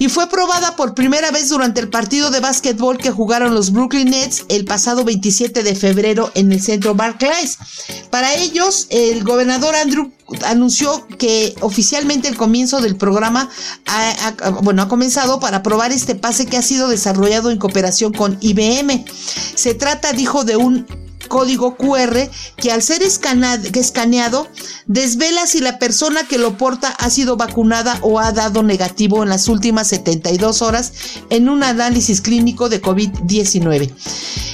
[0.00, 4.08] y fue probada por primera vez durante el partido de básquetbol que jugaron los Brooklyn
[4.08, 7.58] Nets el pasado 27 de febrero en el centro Barclays.
[8.08, 10.10] Para ellos, el gobernador Andrew
[10.46, 13.50] anunció que oficialmente el comienzo del programa
[13.86, 18.38] ha, bueno, ha comenzado para probar este pase que ha sido desarrollado en cooperación con
[18.40, 19.04] IBM.
[19.54, 20.86] Se trata, dijo, de un
[21.30, 24.48] código QR que al ser escaneado
[24.86, 29.28] desvela si la persona que lo porta ha sido vacunada o ha dado negativo en
[29.28, 30.92] las últimas 72 horas
[31.30, 33.90] en un análisis clínico de COVID-19.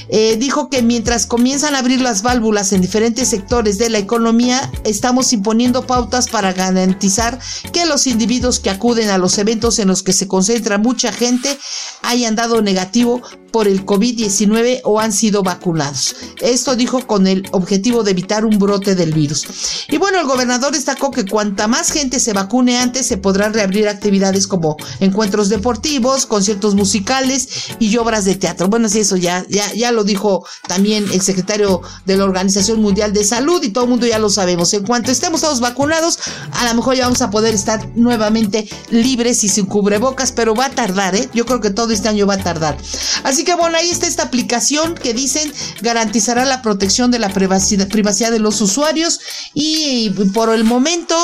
[0.09, 4.71] Eh, dijo que mientras comienzan a abrir las válvulas en diferentes sectores de la economía,
[4.85, 7.39] estamos imponiendo pautas para garantizar
[7.73, 11.57] que los individuos que acuden a los eventos en los que se concentra mucha gente
[12.03, 13.21] hayan dado negativo
[13.51, 16.15] por el COVID-19 o han sido vacunados.
[16.41, 19.85] Esto dijo con el objetivo de evitar un brote del virus.
[19.89, 23.87] Y bueno, el gobernador destacó que cuanta más gente se vacune antes, se podrán reabrir
[23.87, 28.67] actividades como encuentros deportivos, conciertos musicales y obras de teatro.
[28.67, 33.13] Bueno, sí, eso ya, ya, ya lo dijo también el secretario de la Organización Mundial
[33.13, 34.73] de Salud y todo el mundo ya lo sabemos.
[34.73, 36.19] En cuanto estemos todos vacunados,
[36.51, 40.65] a lo mejor ya vamos a poder estar nuevamente libres y sin cubrebocas, pero va
[40.65, 41.29] a tardar, ¿eh?
[41.33, 42.77] Yo creo que todo este año va a tardar.
[43.23, 47.87] Así que bueno, ahí está esta aplicación que dicen garantizará la protección de la privacidad,
[47.87, 49.19] privacidad de los usuarios
[49.53, 51.15] y por el momento,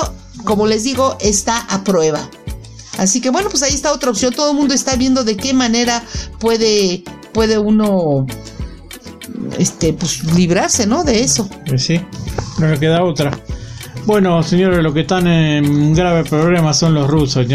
[0.43, 2.29] como les digo, está a prueba.
[2.97, 4.33] Así que bueno, pues ahí está otra opción.
[4.33, 6.03] Todo el mundo está viendo de qué manera
[6.39, 7.03] puede,
[7.33, 8.27] puede uno
[9.57, 11.03] este, pues librarse, ¿no?
[11.03, 11.49] De eso.
[11.67, 11.99] Pues sí,
[12.59, 13.31] no le queda otra.
[14.05, 17.47] Bueno, señores, lo que están en grave problema son los rusos,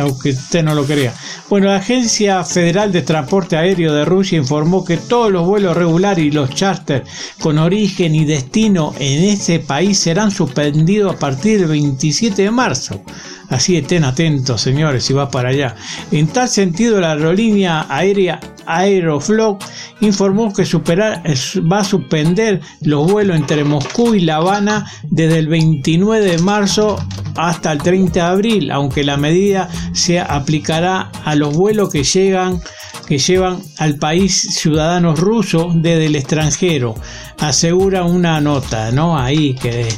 [0.00, 1.12] aunque usted no lo crea.
[1.50, 6.24] Bueno, la Agencia Federal de Transporte Aéreo de Rusia informó que todos los vuelos regulares
[6.24, 7.06] y los charters
[7.38, 13.02] con origen y destino en ese país serán suspendidos a partir del 27 de marzo.
[13.50, 15.74] Así estén atentos, señores, si vas para allá.
[16.12, 19.64] En tal sentido, la aerolínea aérea Aeroflot
[20.00, 26.24] informó que va a suspender los vuelos entre Moscú y La Habana desde el 29
[26.24, 26.96] de marzo
[27.36, 32.60] hasta el 30 de abril, aunque la medida se aplicará a los vuelos que llegan
[33.06, 36.94] que llevan al país ciudadanos rusos desde el extranjero,
[37.40, 39.18] asegura una nota, ¿no?
[39.18, 39.88] Ahí que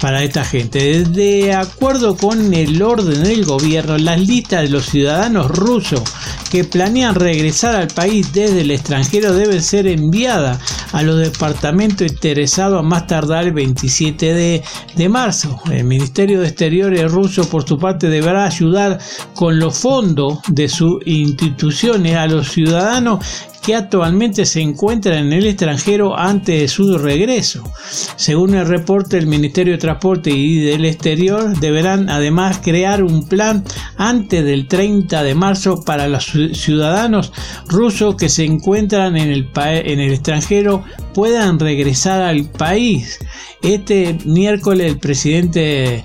[0.00, 1.04] para esta gente.
[1.04, 6.02] De acuerdo con el orden del gobierno, las listas de los ciudadanos rusos
[6.50, 10.58] que planean regresar al país desde el extranjero deben ser enviadas
[10.92, 14.62] a los departamentos interesados a más tardar el 27 de,
[14.96, 15.60] de marzo.
[15.70, 18.98] El Ministerio de Exteriores ruso, por su parte, deberá ayudar
[19.34, 23.24] con los fondos de sus instituciones a los ciudadanos
[23.68, 27.70] que actualmente se encuentra en el extranjero antes de su regreso.
[28.16, 33.62] Según el reporte del Ministerio de Transporte y del Exterior, deberán además crear un plan
[33.98, 37.30] antes del 30 de marzo para los ciudadanos
[37.66, 43.18] rusos que se encuentran en el, en el extranjero puedan regresar al país.
[43.60, 46.04] Este miércoles el presidente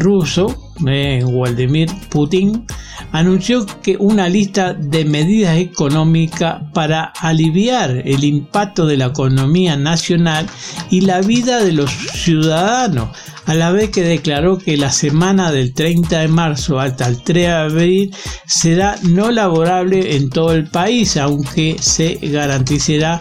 [0.00, 2.66] ruso, eh, Vladimir Putin,
[3.12, 10.46] anunció que una lista de medidas económicas para aliviar el impacto de la economía nacional
[10.90, 13.10] y la vida de los ciudadanos,
[13.46, 17.46] a la vez que declaró que la semana del 30 de marzo hasta el 3
[17.46, 18.14] de abril
[18.44, 23.20] será no laborable en todo el país, aunque se garantizará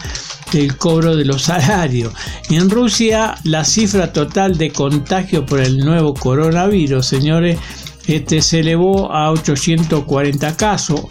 [0.56, 2.14] el cobro de los salarios.
[2.50, 7.60] En Rusia, la cifra total de contagio por el nuevo coronavirus, señores,
[8.08, 11.02] este se elevó a 840 casos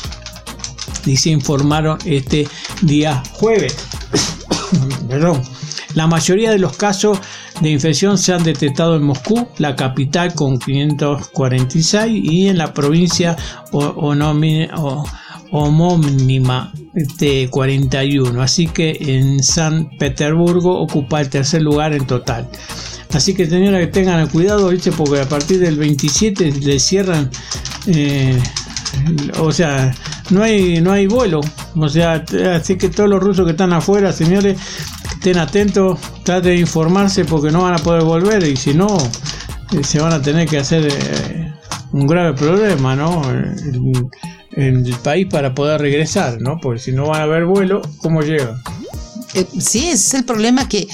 [1.07, 2.49] y se informaron este
[2.83, 3.77] día jueves.
[5.09, 5.43] Perdón.
[5.95, 7.19] La mayoría de los casos
[7.61, 13.37] de infección se han detectado en Moscú, la capital con 546 y en la provincia
[15.55, 16.73] homónima
[17.19, 18.43] de 41.
[18.43, 22.49] Así que en San Petersburgo ocupa el tercer lugar en total.
[23.13, 24.91] Así que señora que tengan cuidado, ¿viste?
[24.91, 27.31] porque a partir del 27 le cierran,
[27.87, 28.37] eh,
[29.39, 29.95] o sea,
[30.31, 31.41] no hay, no hay vuelo.
[31.77, 34.59] O sea, así que todos los rusos que están afuera, señores,
[35.13, 38.89] estén atentos, traten de informarse porque no van a poder volver y si no,
[39.71, 41.53] eh, se van a tener que hacer eh,
[41.93, 43.23] un grave problema, ¿no?
[44.57, 46.59] En, el país para poder regresar, ¿no?
[46.61, 48.63] Porque si no van a haber vuelo, ¿cómo llegan?
[49.35, 50.87] Eh, sí, ese es el problema que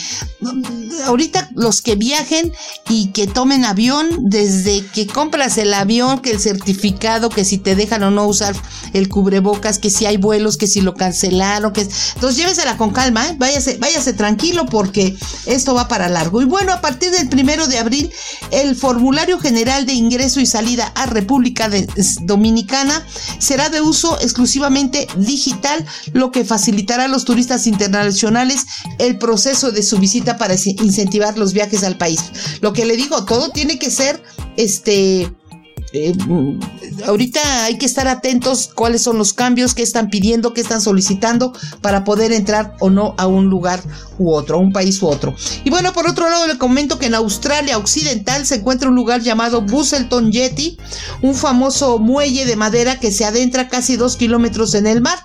[1.05, 2.53] ahorita los que viajen
[2.88, 7.74] y que tomen avión, desde que compras el avión, que el certificado, que si te
[7.74, 8.55] dejan o no usar
[8.93, 11.82] el cubrebocas, que si hay vuelos, que si lo cancelaron, que
[12.14, 13.36] entonces llévesela con calma, ¿eh?
[13.38, 15.16] váyase, váyase tranquilo porque
[15.47, 16.43] esto va para largo.
[16.43, 18.11] Y bueno, a partir del primero de abril,
[18.51, 21.70] el formulario general de ingreso y salida a República
[22.22, 23.05] Dominicana
[23.38, 28.66] será de uso exclusivamente digital, lo que facilitará a los turistas internacionales
[28.99, 32.20] el proceso de su visita para incentivar los viajes al país.
[32.61, 34.22] Lo que le digo, todo tiene que ser
[34.57, 35.33] este
[35.93, 36.14] eh,
[37.07, 41.53] ahorita hay que estar atentos cuáles son los cambios que están pidiendo, que están solicitando
[41.80, 43.82] para poder entrar o no a un lugar
[44.18, 45.34] u otro, a un país u otro.
[45.64, 49.22] Y bueno, por otro lado le comento que en Australia Occidental se encuentra un lugar
[49.22, 50.78] llamado Busselton Jetty,
[51.22, 55.18] un famoso muelle de madera que se adentra casi dos kilómetros en el mar,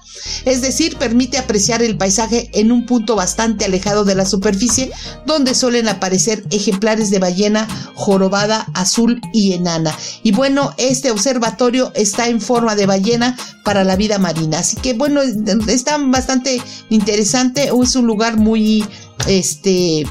[0.45, 4.91] es decir, permite apreciar el paisaje en un punto bastante alejado de la superficie,
[5.25, 9.95] donde suelen aparecer ejemplares de ballena jorobada azul y enana.
[10.23, 14.59] Y bueno, este observatorio está en forma de ballena para la vida marina.
[14.59, 17.69] Así que bueno, está bastante interesante.
[17.81, 18.85] Es un lugar muy,
[19.27, 20.05] este,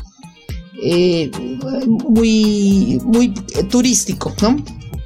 [0.82, 1.30] eh,
[2.08, 3.34] muy, muy
[3.70, 4.56] turístico, ¿no?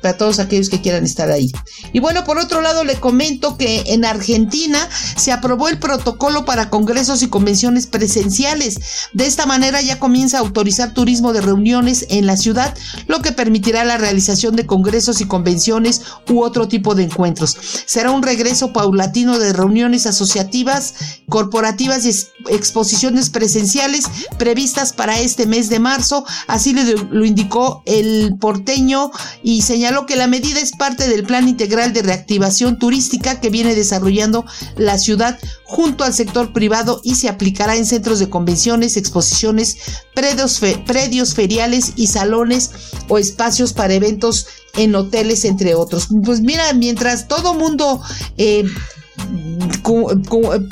[0.01, 1.53] Para todos aquellos que quieran estar ahí.
[1.93, 6.71] Y bueno, por otro lado le comento que en Argentina se aprobó el protocolo para
[6.71, 8.79] congresos y convenciones presenciales.
[9.13, 12.77] De esta manera ya comienza a autorizar turismo de reuniones en la ciudad,
[13.07, 17.57] lo que permitirá la realización de congresos y convenciones u otro tipo de encuentros.
[17.87, 20.95] Será un regreso paulatino de reuniones asociativas,
[21.29, 22.11] corporativas y
[22.53, 24.05] exposiciones presenciales
[24.39, 29.11] previstas para este mes de marzo, así lo indicó el porteño
[29.43, 33.49] y señaló señaló que la medida es parte del plan integral de reactivación turística que
[33.49, 34.45] viene desarrollando
[34.77, 39.79] la ciudad junto al sector privado y se aplicará en centros de convenciones, exposiciones,
[40.15, 42.71] predios, feriales y salones
[43.09, 46.09] o espacios para eventos en hoteles, entre otros.
[46.23, 48.03] Pues mira, mientras todo mundo...
[48.37, 48.65] Eh,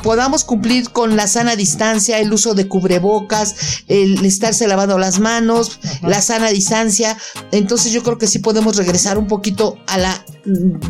[0.02, 5.78] podamos cumplir con la sana distancia, el uso de cubrebocas, el estarse lavando las manos,
[6.02, 7.16] la sana distancia.
[7.52, 10.24] Entonces yo creo que sí podemos regresar un poquito a la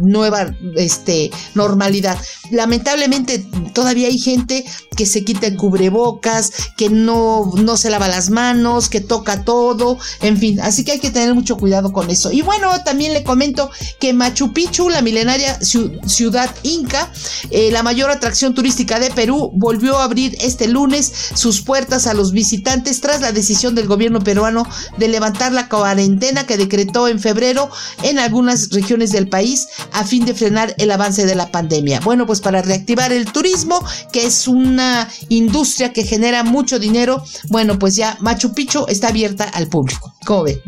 [0.00, 2.18] nueva este, normalidad.
[2.50, 4.64] Lamentablemente todavía hay gente
[4.96, 9.98] que se quita el cubrebocas, que no, no se lava las manos, que toca todo,
[10.20, 12.32] en fin, así que hay que tener mucho cuidado con eso.
[12.32, 17.12] Y bueno, también le comento que Machu Picchu, la milenaria ciudad inca,
[17.50, 22.14] eh, la mayor atracción turística de Perú, volvió a abrir este lunes sus puertas a
[22.14, 24.66] los visitantes tras la decisión del gobierno peruano
[24.98, 27.70] de levantar la cuarentena que decretó en febrero
[28.02, 32.00] en algunas regiones del país a fin de frenar el avance de la pandemia.
[32.00, 37.78] Bueno, pues para reactivar el turismo, que es una industria que genera mucho dinero, bueno,
[37.78, 40.14] pues ya Machu Picchu está abierta al público.
[40.24, 40.60] ¿Cómo ve?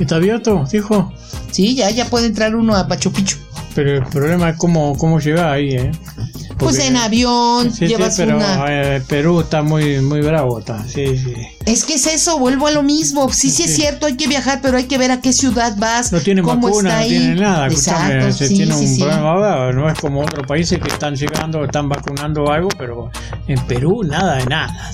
[0.00, 1.12] ¿Está abierto, dijo?
[1.50, 3.45] Sí, ya, ya puede entrar uno a Machu Picchu.
[3.76, 5.90] Pero el problema es cómo, cómo llega ahí, ¿eh?
[6.58, 8.64] Pues en avión, sí, llevas pero una...
[8.68, 10.86] Eh, Perú está muy, muy bravo, está.
[10.86, 11.34] Sí, sí.
[11.66, 13.32] Es que es eso, vuelvo a lo mismo.
[13.32, 16.12] Sí, sí, es cierto, hay que viajar, pero hay que ver a qué ciudad vas.
[16.12, 17.66] No tiene cómo vacuna, está no tiene nada.
[17.66, 22.50] Exacto, se tiene un problema, no es como otros países que están llegando, están vacunando
[22.50, 23.10] algo, pero
[23.48, 24.90] en Perú nada de nada.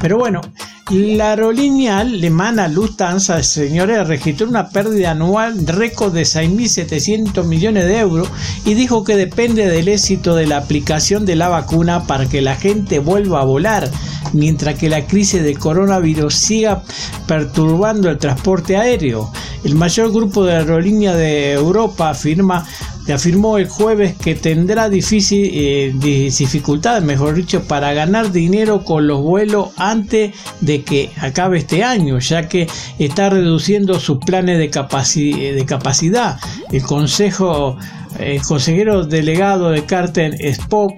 [0.00, 0.40] Pero bueno,
[0.90, 8.28] la aerolínea alemana Lufthansa, señores, registró una pérdida anual récord de 6.700 millones de euros
[8.66, 12.56] y dijo que depende del éxito de la aplicación de la vacuna para que la
[12.56, 13.90] gente vuelva a volar,
[14.32, 16.82] mientras que la crisis de coronavirus siga
[17.26, 19.30] perturbando el transporte aéreo.
[19.64, 22.66] El mayor grupo de aerolíneas de Europa afirma
[23.12, 25.94] afirmó el jueves que tendrá difícil, eh,
[27.02, 32.48] mejor dicho, para ganar dinero con los vuelos antes de que acabe este año, ya
[32.48, 32.66] que
[32.98, 36.38] está reduciendo sus planes de, de capacidad.
[36.72, 37.76] El consejo,
[38.18, 40.94] el consejero delegado de Carter Spock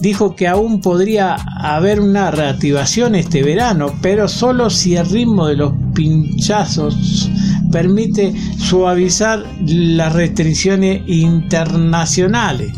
[0.00, 5.56] dijo que aún podría haber una reactivación este verano, pero solo si el ritmo de
[5.56, 7.30] los pinchazos
[7.70, 12.72] permite suavizar las restricciones internacionales.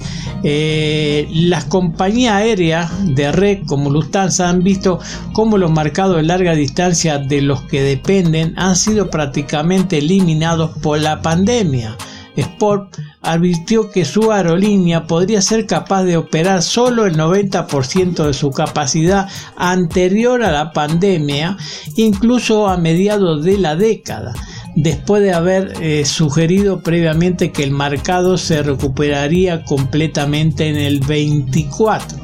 [0.45, 4.99] Eh, las compañías aéreas de red como Lufthansa han visto
[5.33, 10.99] cómo los mercados de larga distancia de los que dependen han sido prácticamente eliminados por
[11.01, 11.97] la pandemia.
[12.35, 18.51] Sport advirtió que su aerolínea podría ser capaz de operar solo el 90% de su
[18.51, 21.57] capacidad anterior a la pandemia,
[21.97, 24.35] incluso a mediados de la década
[24.77, 32.19] después de haber eh, sugerido previamente que el mercado se recuperaría completamente en el 24.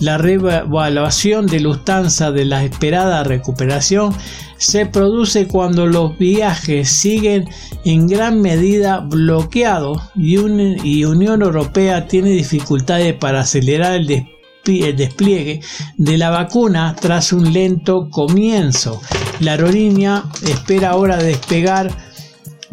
[0.00, 4.14] La revaluación de Lufthansa de la esperada recuperación
[4.56, 7.48] se produce cuando los viajes siguen
[7.84, 10.36] en gran medida bloqueados y,
[10.84, 14.37] y Unión Europea tiene dificultades para acelerar el despliegue
[14.68, 19.00] de la vacuna tras un lento comienzo.
[19.40, 21.90] La aerolínea espera ahora despegar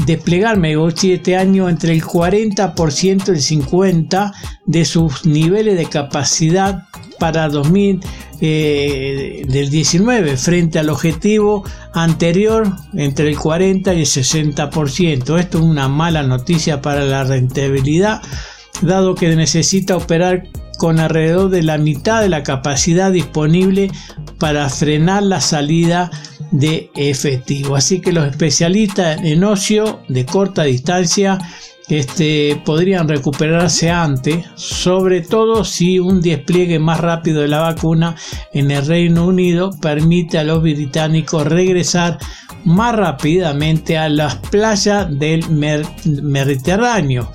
[0.06, 4.32] desplegar Megochi este año entre el 40% y el 50%
[4.66, 6.84] de sus niveles de capacidad
[7.18, 8.02] para 2000
[8.42, 15.40] eh, del 19 frente al objetivo anterior entre el 40 y el 60%.
[15.40, 18.22] Esto es una mala noticia para la rentabilidad
[18.82, 20.44] dado que necesita operar
[20.78, 23.92] con alrededor de la mitad de la capacidad disponible
[24.40, 26.12] para frenar la salida
[26.52, 27.76] de efectivo.
[27.76, 31.40] Así que los especialistas en ocio de corta distancia
[31.88, 38.16] este, podrían recuperarse antes, sobre todo si un despliegue más rápido de la vacuna
[38.54, 42.18] en el Reino Unido permite a los británicos regresar
[42.64, 45.46] más rápidamente a las playas del
[46.24, 47.32] Mediterráneo.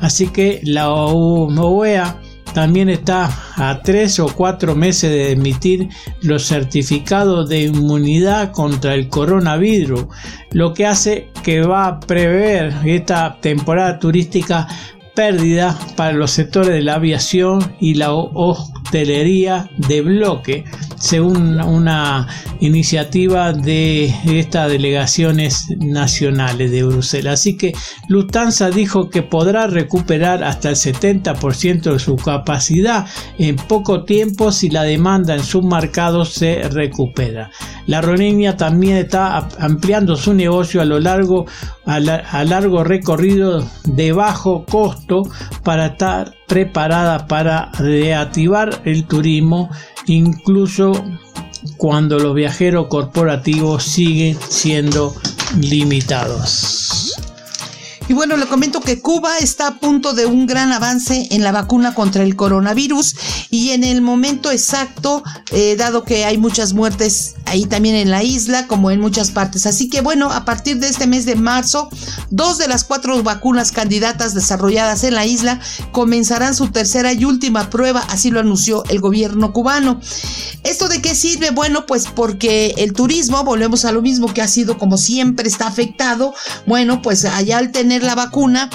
[0.00, 2.20] Así que la OEA
[2.54, 5.90] también está a tres o cuatro meses de emitir
[6.22, 10.06] los certificados de inmunidad contra el coronavirus,
[10.52, 14.66] lo que hace que va a prever esta temporada turística
[15.14, 18.12] pérdida para los sectores de la aviación y la
[18.94, 20.64] de bloque,
[20.96, 22.28] según una
[22.60, 27.40] iniciativa de estas delegaciones nacionales de Bruselas.
[27.40, 27.74] Así que
[28.08, 33.06] Lufthansa dijo que podrá recuperar hasta el 70% de su capacidad
[33.38, 37.50] en poco tiempo si la demanda en sus mercados se recupera.
[37.86, 41.46] La aerolínea también está ampliando su negocio a lo largo
[41.86, 45.24] a, largo recorrido de bajo costo
[45.62, 49.70] para estar preparada para reactivar el turismo
[50.06, 51.04] incluso
[51.76, 55.14] cuando los viajeros corporativos siguen siendo
[55.58, 57.14] limitados.
[58.06, 61.52] Y bueno, le comento que Cuba está a punto de un gran avance en la
[61.52, 63.16] vacuna contra el coronavirus
[63.48, 65.22] y en el momento exacto,
[65.52, 69.66] eh, dado que hay muchas muertes ahí también en la isla, como en muchas partes.
[69.66, 71.88] Así que bueno, a partir de este mes de marzo,
[72.30, 75.60] dos de las cuatro vacunas candidatas desarrolladas en la isla
[75.92, 80.00] comenzarán su tercera y última prueba, así lo anunció el gobierno cubano.
[80.64, 81.50] ¿Esto de qué sirve?
[81.50, 85.66] Bueno, pues porque el turismo, volvemos a lo mismo que ha sido como siempre, está
[85.66, 86.34] afectado.
[86.66, 88.70] Bueno, pues allá al tener la vacuna,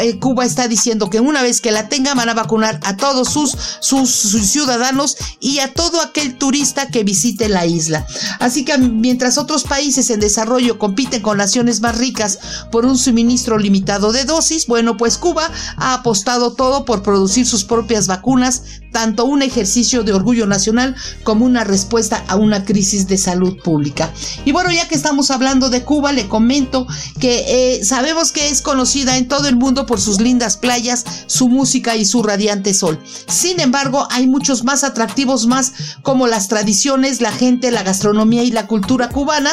[0.00, 3.28] eh, Cuba está diciendo que una vez que la tenga van a vacunar a todos
[3.28, 8.06] sus, sus, ciudadanos y a todo aquel turista que visite la isla.
[8.40, 12.38] Así que mientras otros países en desarrollo compiten con naciones más ricas
[12.70, 17.64] por un suministro limitado de dosis, bueno, pues Cuba ha apostado todo por producir sus
[17.64, 18.62] propias vacunas,
[18.92, 20.94] tanto un ejercicio de orgullo nacional
[21.24, 24.12] como una respuesta a una crisis de salud pública.
[24.44, 26.86] Y bueno, ya que estamos hablando de Cuba, le comento
[27.18, 31.48] que eh, sabemos que es conocida en todo el mundo por sus lindas playas, su
[31.48, 33.00] música y su radiante sol.
[33.26, 35.72] Sin embargo, hay muchos más atractivos más
[36.02, 39.50] como las tradiciones, la gente, la gastronomía y la cultura cubana,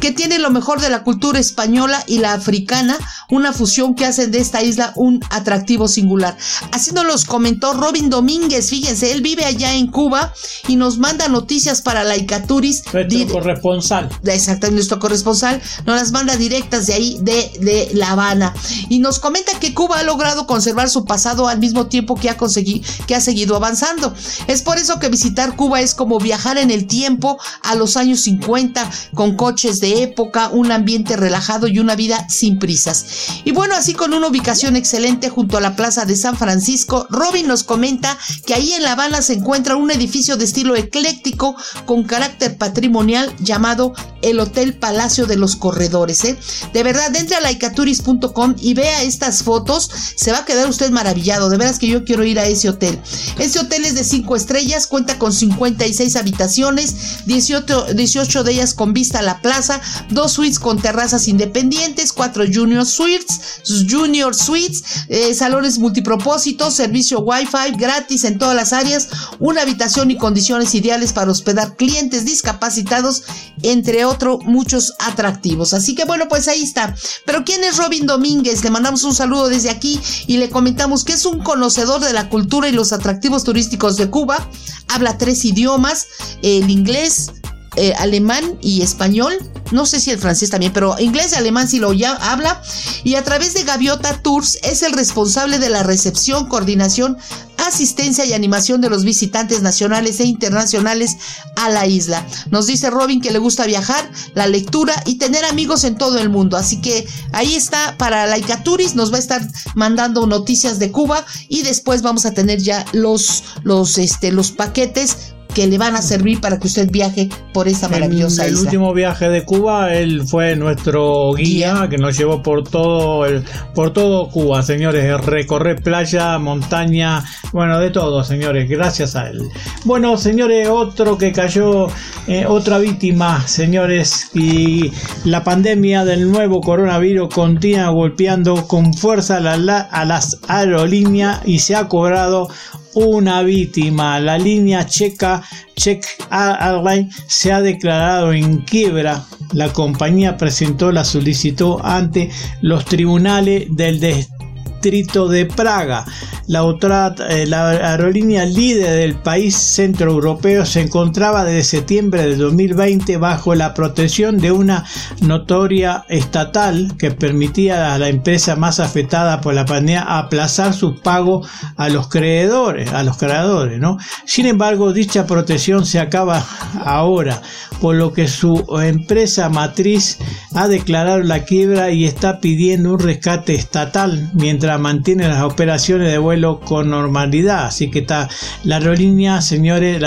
[0.00, 2.96] que tiene lo mejor de la cultura española y la africana,
[3.30, 6.36] una fusión que hacen de esta isla un atractivo singular.
[6.70, 10.32] Así nos los comentó Robin Domínguez, fíjense, él vive allá en Cuba
[10.68, 12.84] y nos manda noticias para la Icaturis.
[12.92, 14.08] Nuestro corresponsal.
[14.24, 18.54] Exacto, nuestro corresponsal nos las manda directas de ahí, de, de La Habana.
[18.88, 22.36] Y nos comenta que Cuba ha logrado conservar su pasado al mismo tiempo que ha,
[22.36, 24.14] conseguido, que ha seguido avanzando.
[24.46, 28.20] Es por eso que visitar Cuba es como viajar en el tiempo a los años
[28.20, 33.06] 50 con coches de época, un ambiente relajado y una vida sin prisas.
[33.44, 37.46] Y bueno, así con una ubicación excelente junto a la Plaza de San Francisco, Robin
[37.46, 38.16] nos comenta
[38.46, 43.34] que ahí en La Habana se encuentra un edificio de estilo ecléctico con carácter patrimonial
[43.38, 46.24] llamado el Hotel Palacio de los Corredores.
[46.24, 46.38] ¿eh?
[46.72, 51.48] De verdad, entre a laicaturis.com y vea estas fotos, se va a quedar usted maravillado.
[51.48, 52.98] De veras que yo quiero ir a ese hotel.
[53.38, 58.92] Este hotel es de 5 estrellas, cuenta con 56 habitaciones, 18, 18 de ellas con
[58.92, 59.80] vista a la plaza,
[60.10, 63.40] dos suites con terrazas independientes, cuatro junior suites,
[63.88, 69.08] junior suites, eh, salones multipropósitos, servicio wifi gratis en todas las áreas,
[69.38, 73.22] una habitación y condiciones ideales para hospedar clientes discapacitados,
[73.62, 75.74] entre otros muchos atractivos.
[75.74, 76.94] Así que bueno, pues ahí está.
[77.24, 78.62] Pero ¿quién es Robin Domínguez?
[78.64, 82.28] Le mandamos un saludo desde aquí y le comentamos que es un conocedor de la
[82.28, 84.48] cultura y los atractivos turísticos de Cuba.
[84.88, 86.06] Habla tres idiomas,
[86.42, 87.32] el inglés,
[87.76, 89.34] eh, alemán y español.
[89.70, 92.62] No sé si el francés también, pero inglés y alemán sí lo ya habla.
[93.02, 97.16] Y a través de Gaviota Tours es el responsable de la recepción, coordinación,
[97.56, 101.16] asistencia y animación de los visitantes nacionales e internacionales
[101.56, 102.26] a la isla.
[102.50, 106.28] Nos dice Robin que le gusta viajar, la lectura y tener amigos en todo el
[106.28, 106.56] mundo.
[106.56, 111.24] Así que ahí está para Laika Turis, nos va a estar mandando noticias de Cuba
[111.48, 116.02] y después vamos a tener ya los, los, este, los paquetes que le van a
[116.02, 120.22] servir para que usted viaje por esa maravillosa en el último viaje de Cuba, él
[120.26, 123.44] fue nuestro guía, que nos llevó por todo el,
[123.74, 129.48] por todo Cuba, señores, recorrer playa, montaña, bueno, de todo, señores, gracias a él.
[129.84, 131.86] Bueno, señores, otro que cayó,
[132.26, 134.92] eh, otra víctima, señores, y
[135.24, 137.54] la pandemia del nuevo coronavirus continúa
[137.88, 142.48] golpeando con fuerza a las aerolíneas y se ha cobrado
[142.94, 144.18] una víctima.
[144.20, 145.42] La línea checa
[145.76, 149.24] Czech Airlines se ha declarado en quiebra.
[149.52, 152.30] La compañía presentó la solicitud ante
[152.60, 156.04] los tribunales del distrito de Praga.
[156.46, 163.16] La, otra, eh, la aerolínea líder del país centroeuropeo se encontraba desde septiembre de 2020
[163.16, 164.84] bajo la protección de una
[165.22, 171.46] notoria estatal que permitía a la empresa más afectada por la pandemia aplazar su pago
[171.76, 173.80] a los creadores, a los creadores.
[174.26, 176.44] Sin embargo, dicha protección se acaba
[176.84, 177.40] ahora,
[177.80, 180.18] por lo que su empresa matriz
[180.54, 186.18] ha declarado la quiebra y está pidiendo un rescate estatal mientras mantiene las operaciones de
[186.18, 186.33] vuelo
[186.64, 187.66] con normalidad.
[187.66, 188.28] Así que está
[188.62, 190.02] la aerolínea, señores,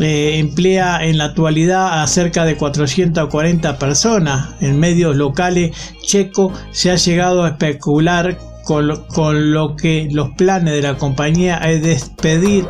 [0.00, 4.50] eh, emplea en la actualidad a cerca de 440 personas.
[4.60, 10.82] En medios locales checo se ha llegado a especular con, lo que los planes de
[10.82, 12.66] la compañía es despedir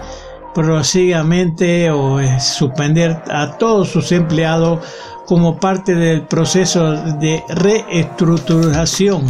[0.55, 4.81] prosiguamente o suspender a todos sus empleados
[5.27, 9.27] como parte del proceso de reestructuración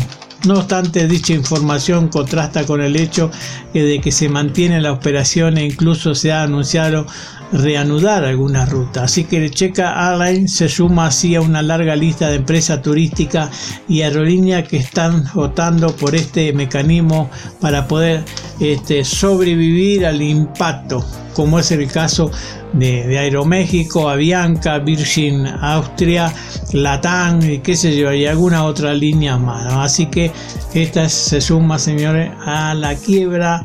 [0.46, 3.30] no obstante, dicha información contrasta con el hecho
[3.72, 7.06] de que se mantiene la operación e incluso se ha anunciado
[7.52, 9.04] reanudar algunas rutas.
[9.04, 13.50] Así que Checa Airlines se suma así a una larga lista de empresas turísticas
[13.88, 17.30] y aerolíneas que están votando por este mecanismo
[17.60, 18.24] para poder
[18.60, 22.30] este, sobrevivir al impacto, como es el caso
[22.72, 26.32] de, Aeroméxico, Avianca, Virgin Austria,
[26.72, 29.72] Latam y qué sé yo, y alguna otra línea más.
[29.72, 30.30] Así que
[30.74, 33.62] esta se suma, señores, a la quiebra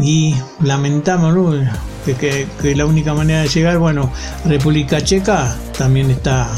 [0.00, 1.34] y lamentamos
[2.14, 4.10] que, la única manera de llegar, bueno,
[4.44, 6.48] República Checa también está,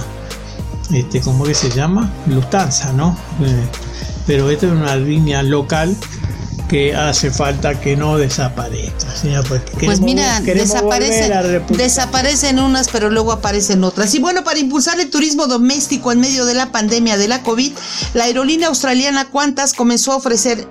[0.93, 2.13] este, ¿cómo que se llama?
[2.27, 3.17] Lufthansa, ¿no?
[3.43, 3.65] Eh,
[4.27, 5.97] pero esta es una línea local
[6.69, 9.09] que hace falta que no desaparezca.
[9.49, 14.15] Pues, pues mira, desaparecen, desaparecen unas, pero luego aparecen otras.
[14.15, 17.73] Y bueno, para impulsar el turismo doméstico en medio de la pandemia de la COVID,
[18.15, 20.69] la aerolínea australiana Qantas comenzó a ofrecer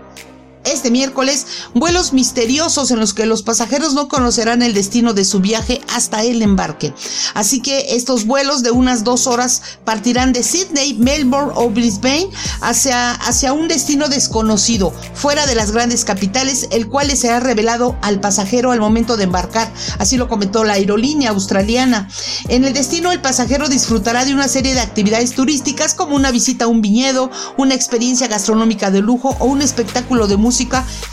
[0.72, 5.39] este miércoles vuelos misteriosos en los que los pasajeros no conocerán el destino de su
[5.39, 6.93] viaje hasta el embarque.
[7.34, 12.30] Así que estos vuelos de unas dos horas partirán de Sydney, Melbourne o Brisbane
[12.61, 17.97] hacia, hacia un destino desconocido, fuera de las grandes capitales, el cual le será revelado
[18.01, 19.72] al pasajero al momento de embarcar.
[19.97, 22.09] Así lo comentó la aerolínea australiana.
[22.47, 26.65] En el destino el pasajero disfrutará de una serie de actividades turísticas como una visita
[26.65, 30.59] a un viñedo, una experiencia gastronómica de lujo o un espectáculo de música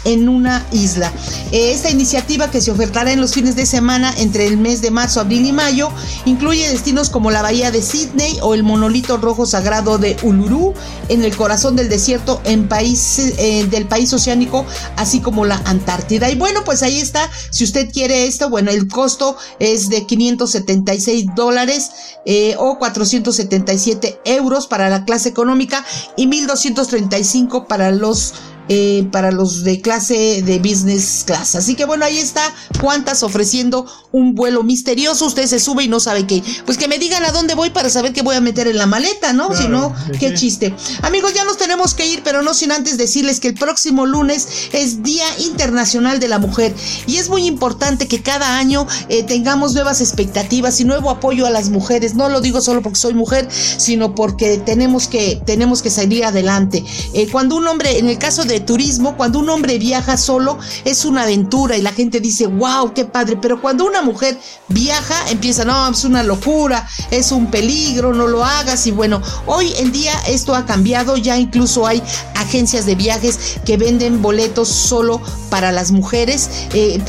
[0.05, 1.13] en una isla.
[1.53, 4.91] Eh, esta iniciativa que se ofertará en los fines de semana entre el mes de
[4.91, 5.91] marzo, abril y mayo
[6.25, 10.75] incluye destinos como la bahía de Sydney o el monolito rojo sagrado de Uluru
[11.09, 14.67] en el corazón del desierto en país, eh, del país oceánico,
[14.97, 16.31] así como la Antártida.
[16.31, 17.31] Y bueno, pues ahí está.
[17.51, 21.91] Si usted quiere esto, bueno, el costo es de 576 dólares
[22.25, 25.85] eh, o 477 euros para la clase económica
[26.17, 28.35] y 1235 para los
[28.69, 31.55] eh, para los de clase de business class.
[31.55, 35.27] Así que bueno, ahí está Cuántas ofreciendo un vuelo misterioso.
[35.27, 36.43] Usted se sube y no sabe qué.
[36.65, 38.87] Pues que me digan a dónde voy para saber qué voy a meter en la
[38.87, 39.55] maleta, ¿no?
[39.57, 40.75] si no, qué chiste.
[41.03, 44.47] Amigos, ya nos tenemos que ir, pero no sin antes decirles que el próximo lunes
[44.73, 46.75] es Día Internacional de la Mujer.
[47.07, 51.51] Y es muy importante que cada año eh, tengamos nuevas expectativas y nuevo apoyo a
[51.51, 52.15] las mujeres.
[52.15, 56.85] No lo digo solo porque soy mujer, sino porque tenemos que, tenemos que salir adelante.
[57.15, 61.05] Eh, cuando un hombre, en el caso de turismo, cuando un hombre viaja solo, es
[61.05, 63.39] una aventura y la gente dice, wow, qué padre.
[63.41, 64.39] Pero cuando una mujer
[64.69, 68.87] viaja, empieza, no, es una locura, es un peligro, no lo hagas.
[68.87, 72.03] Y bueno, hoy en día esto ha cambiado, ya incluso hay
[72.35, 76.49] agencias de viajes que venden boletos solo para las mujeres.
[76.73, 77.01] Eh,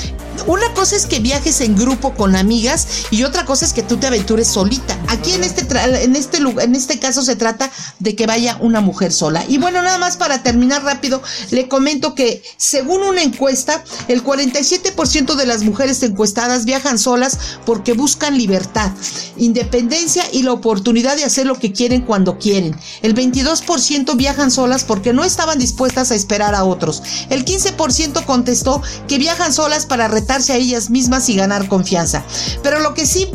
[0.45, 3.97] una cosa es que viajes en grupo con amigas y otra cosa es que tú
[3.97, 4.97] te aventures solita.
[5.07, 5.65] Aquí en este,
[6.03, 9.43] en este, en este caso se trata de que vaya una mujer sola.
[9.47, 11.21] Y bueno, nada más para terminar rápido,
[11.51, 17.93] le comento que según una encuesta, el 47% de las mujeres encuestadas viajan solas porque
[17.93, 18.91] buscan libertad,
[19.38, 22.75] independencia y la oportunidad de hacer lo que quieren cuando quieren.
[23.01, 27.03] El 22% viajan solas porque no estaban dispuestas a esperar a otros.
[27.29, 32.23] El 15% contestó que viajan solas para a ellas mismas y ganar confianza.
[32.61, 33.28] Pero lo que sí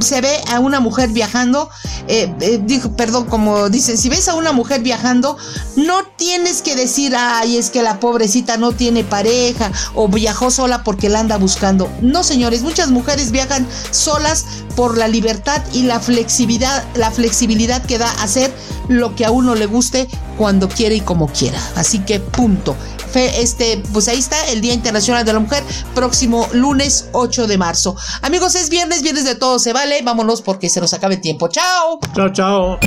[0.00, 1.70] se ve a una mujer viajando,
[2.06, 5.38] eh, eh, perdón, como dicen, si ves a una mujer viajando,
[5.76, 10.84] no tienes que decir, ay, es que la pobrecita no tiene pareja o viajó sola
[10.84, 11.90] porque la anda buscando.
[12.02, 14.44] No, señores, muchas mujeres viajan solas
[14.76, 18.52] por la libertad y la flexibilidad, la flexibilidad que da hacer
[18.88, 21.58] lo que a uno le guste cuando quiere y como quiera.
[21.76, 22.76] Así que punto
[23.14, 25.62] este, pues ahí está el Día Internacional de la Mujer,
[25.94, 27.96] próximo lunes 8 de marzo.
[28.22, 30.02] Amigos, es viernes, viernes de todo se vale.
[30.02, 31.48] Vámonos porque se nos acabe el tiempo.
[31.48, 32.00] Chao.
[32.14, 32.78] Chao, chao.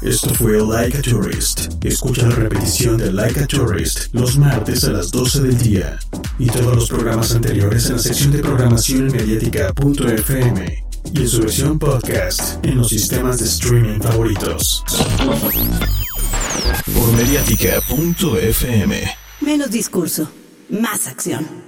[0.00, 1.84] Esto fue Like a Tourist.
[1.84, 5.98] Escucha la repetición de Like a Tourist los martes a las 12 del día.
[6.38, 11.78] Y todos los programas anteriores en la sección de programación mediática.fm y en su versión
[11.78, 14.84] podcast en los sistemas de streaming favoritos
[16.94, 19.02] por mediática.fm.
[19.40, 20.30] Menos discurso,
[20.68, 21.67] más acción.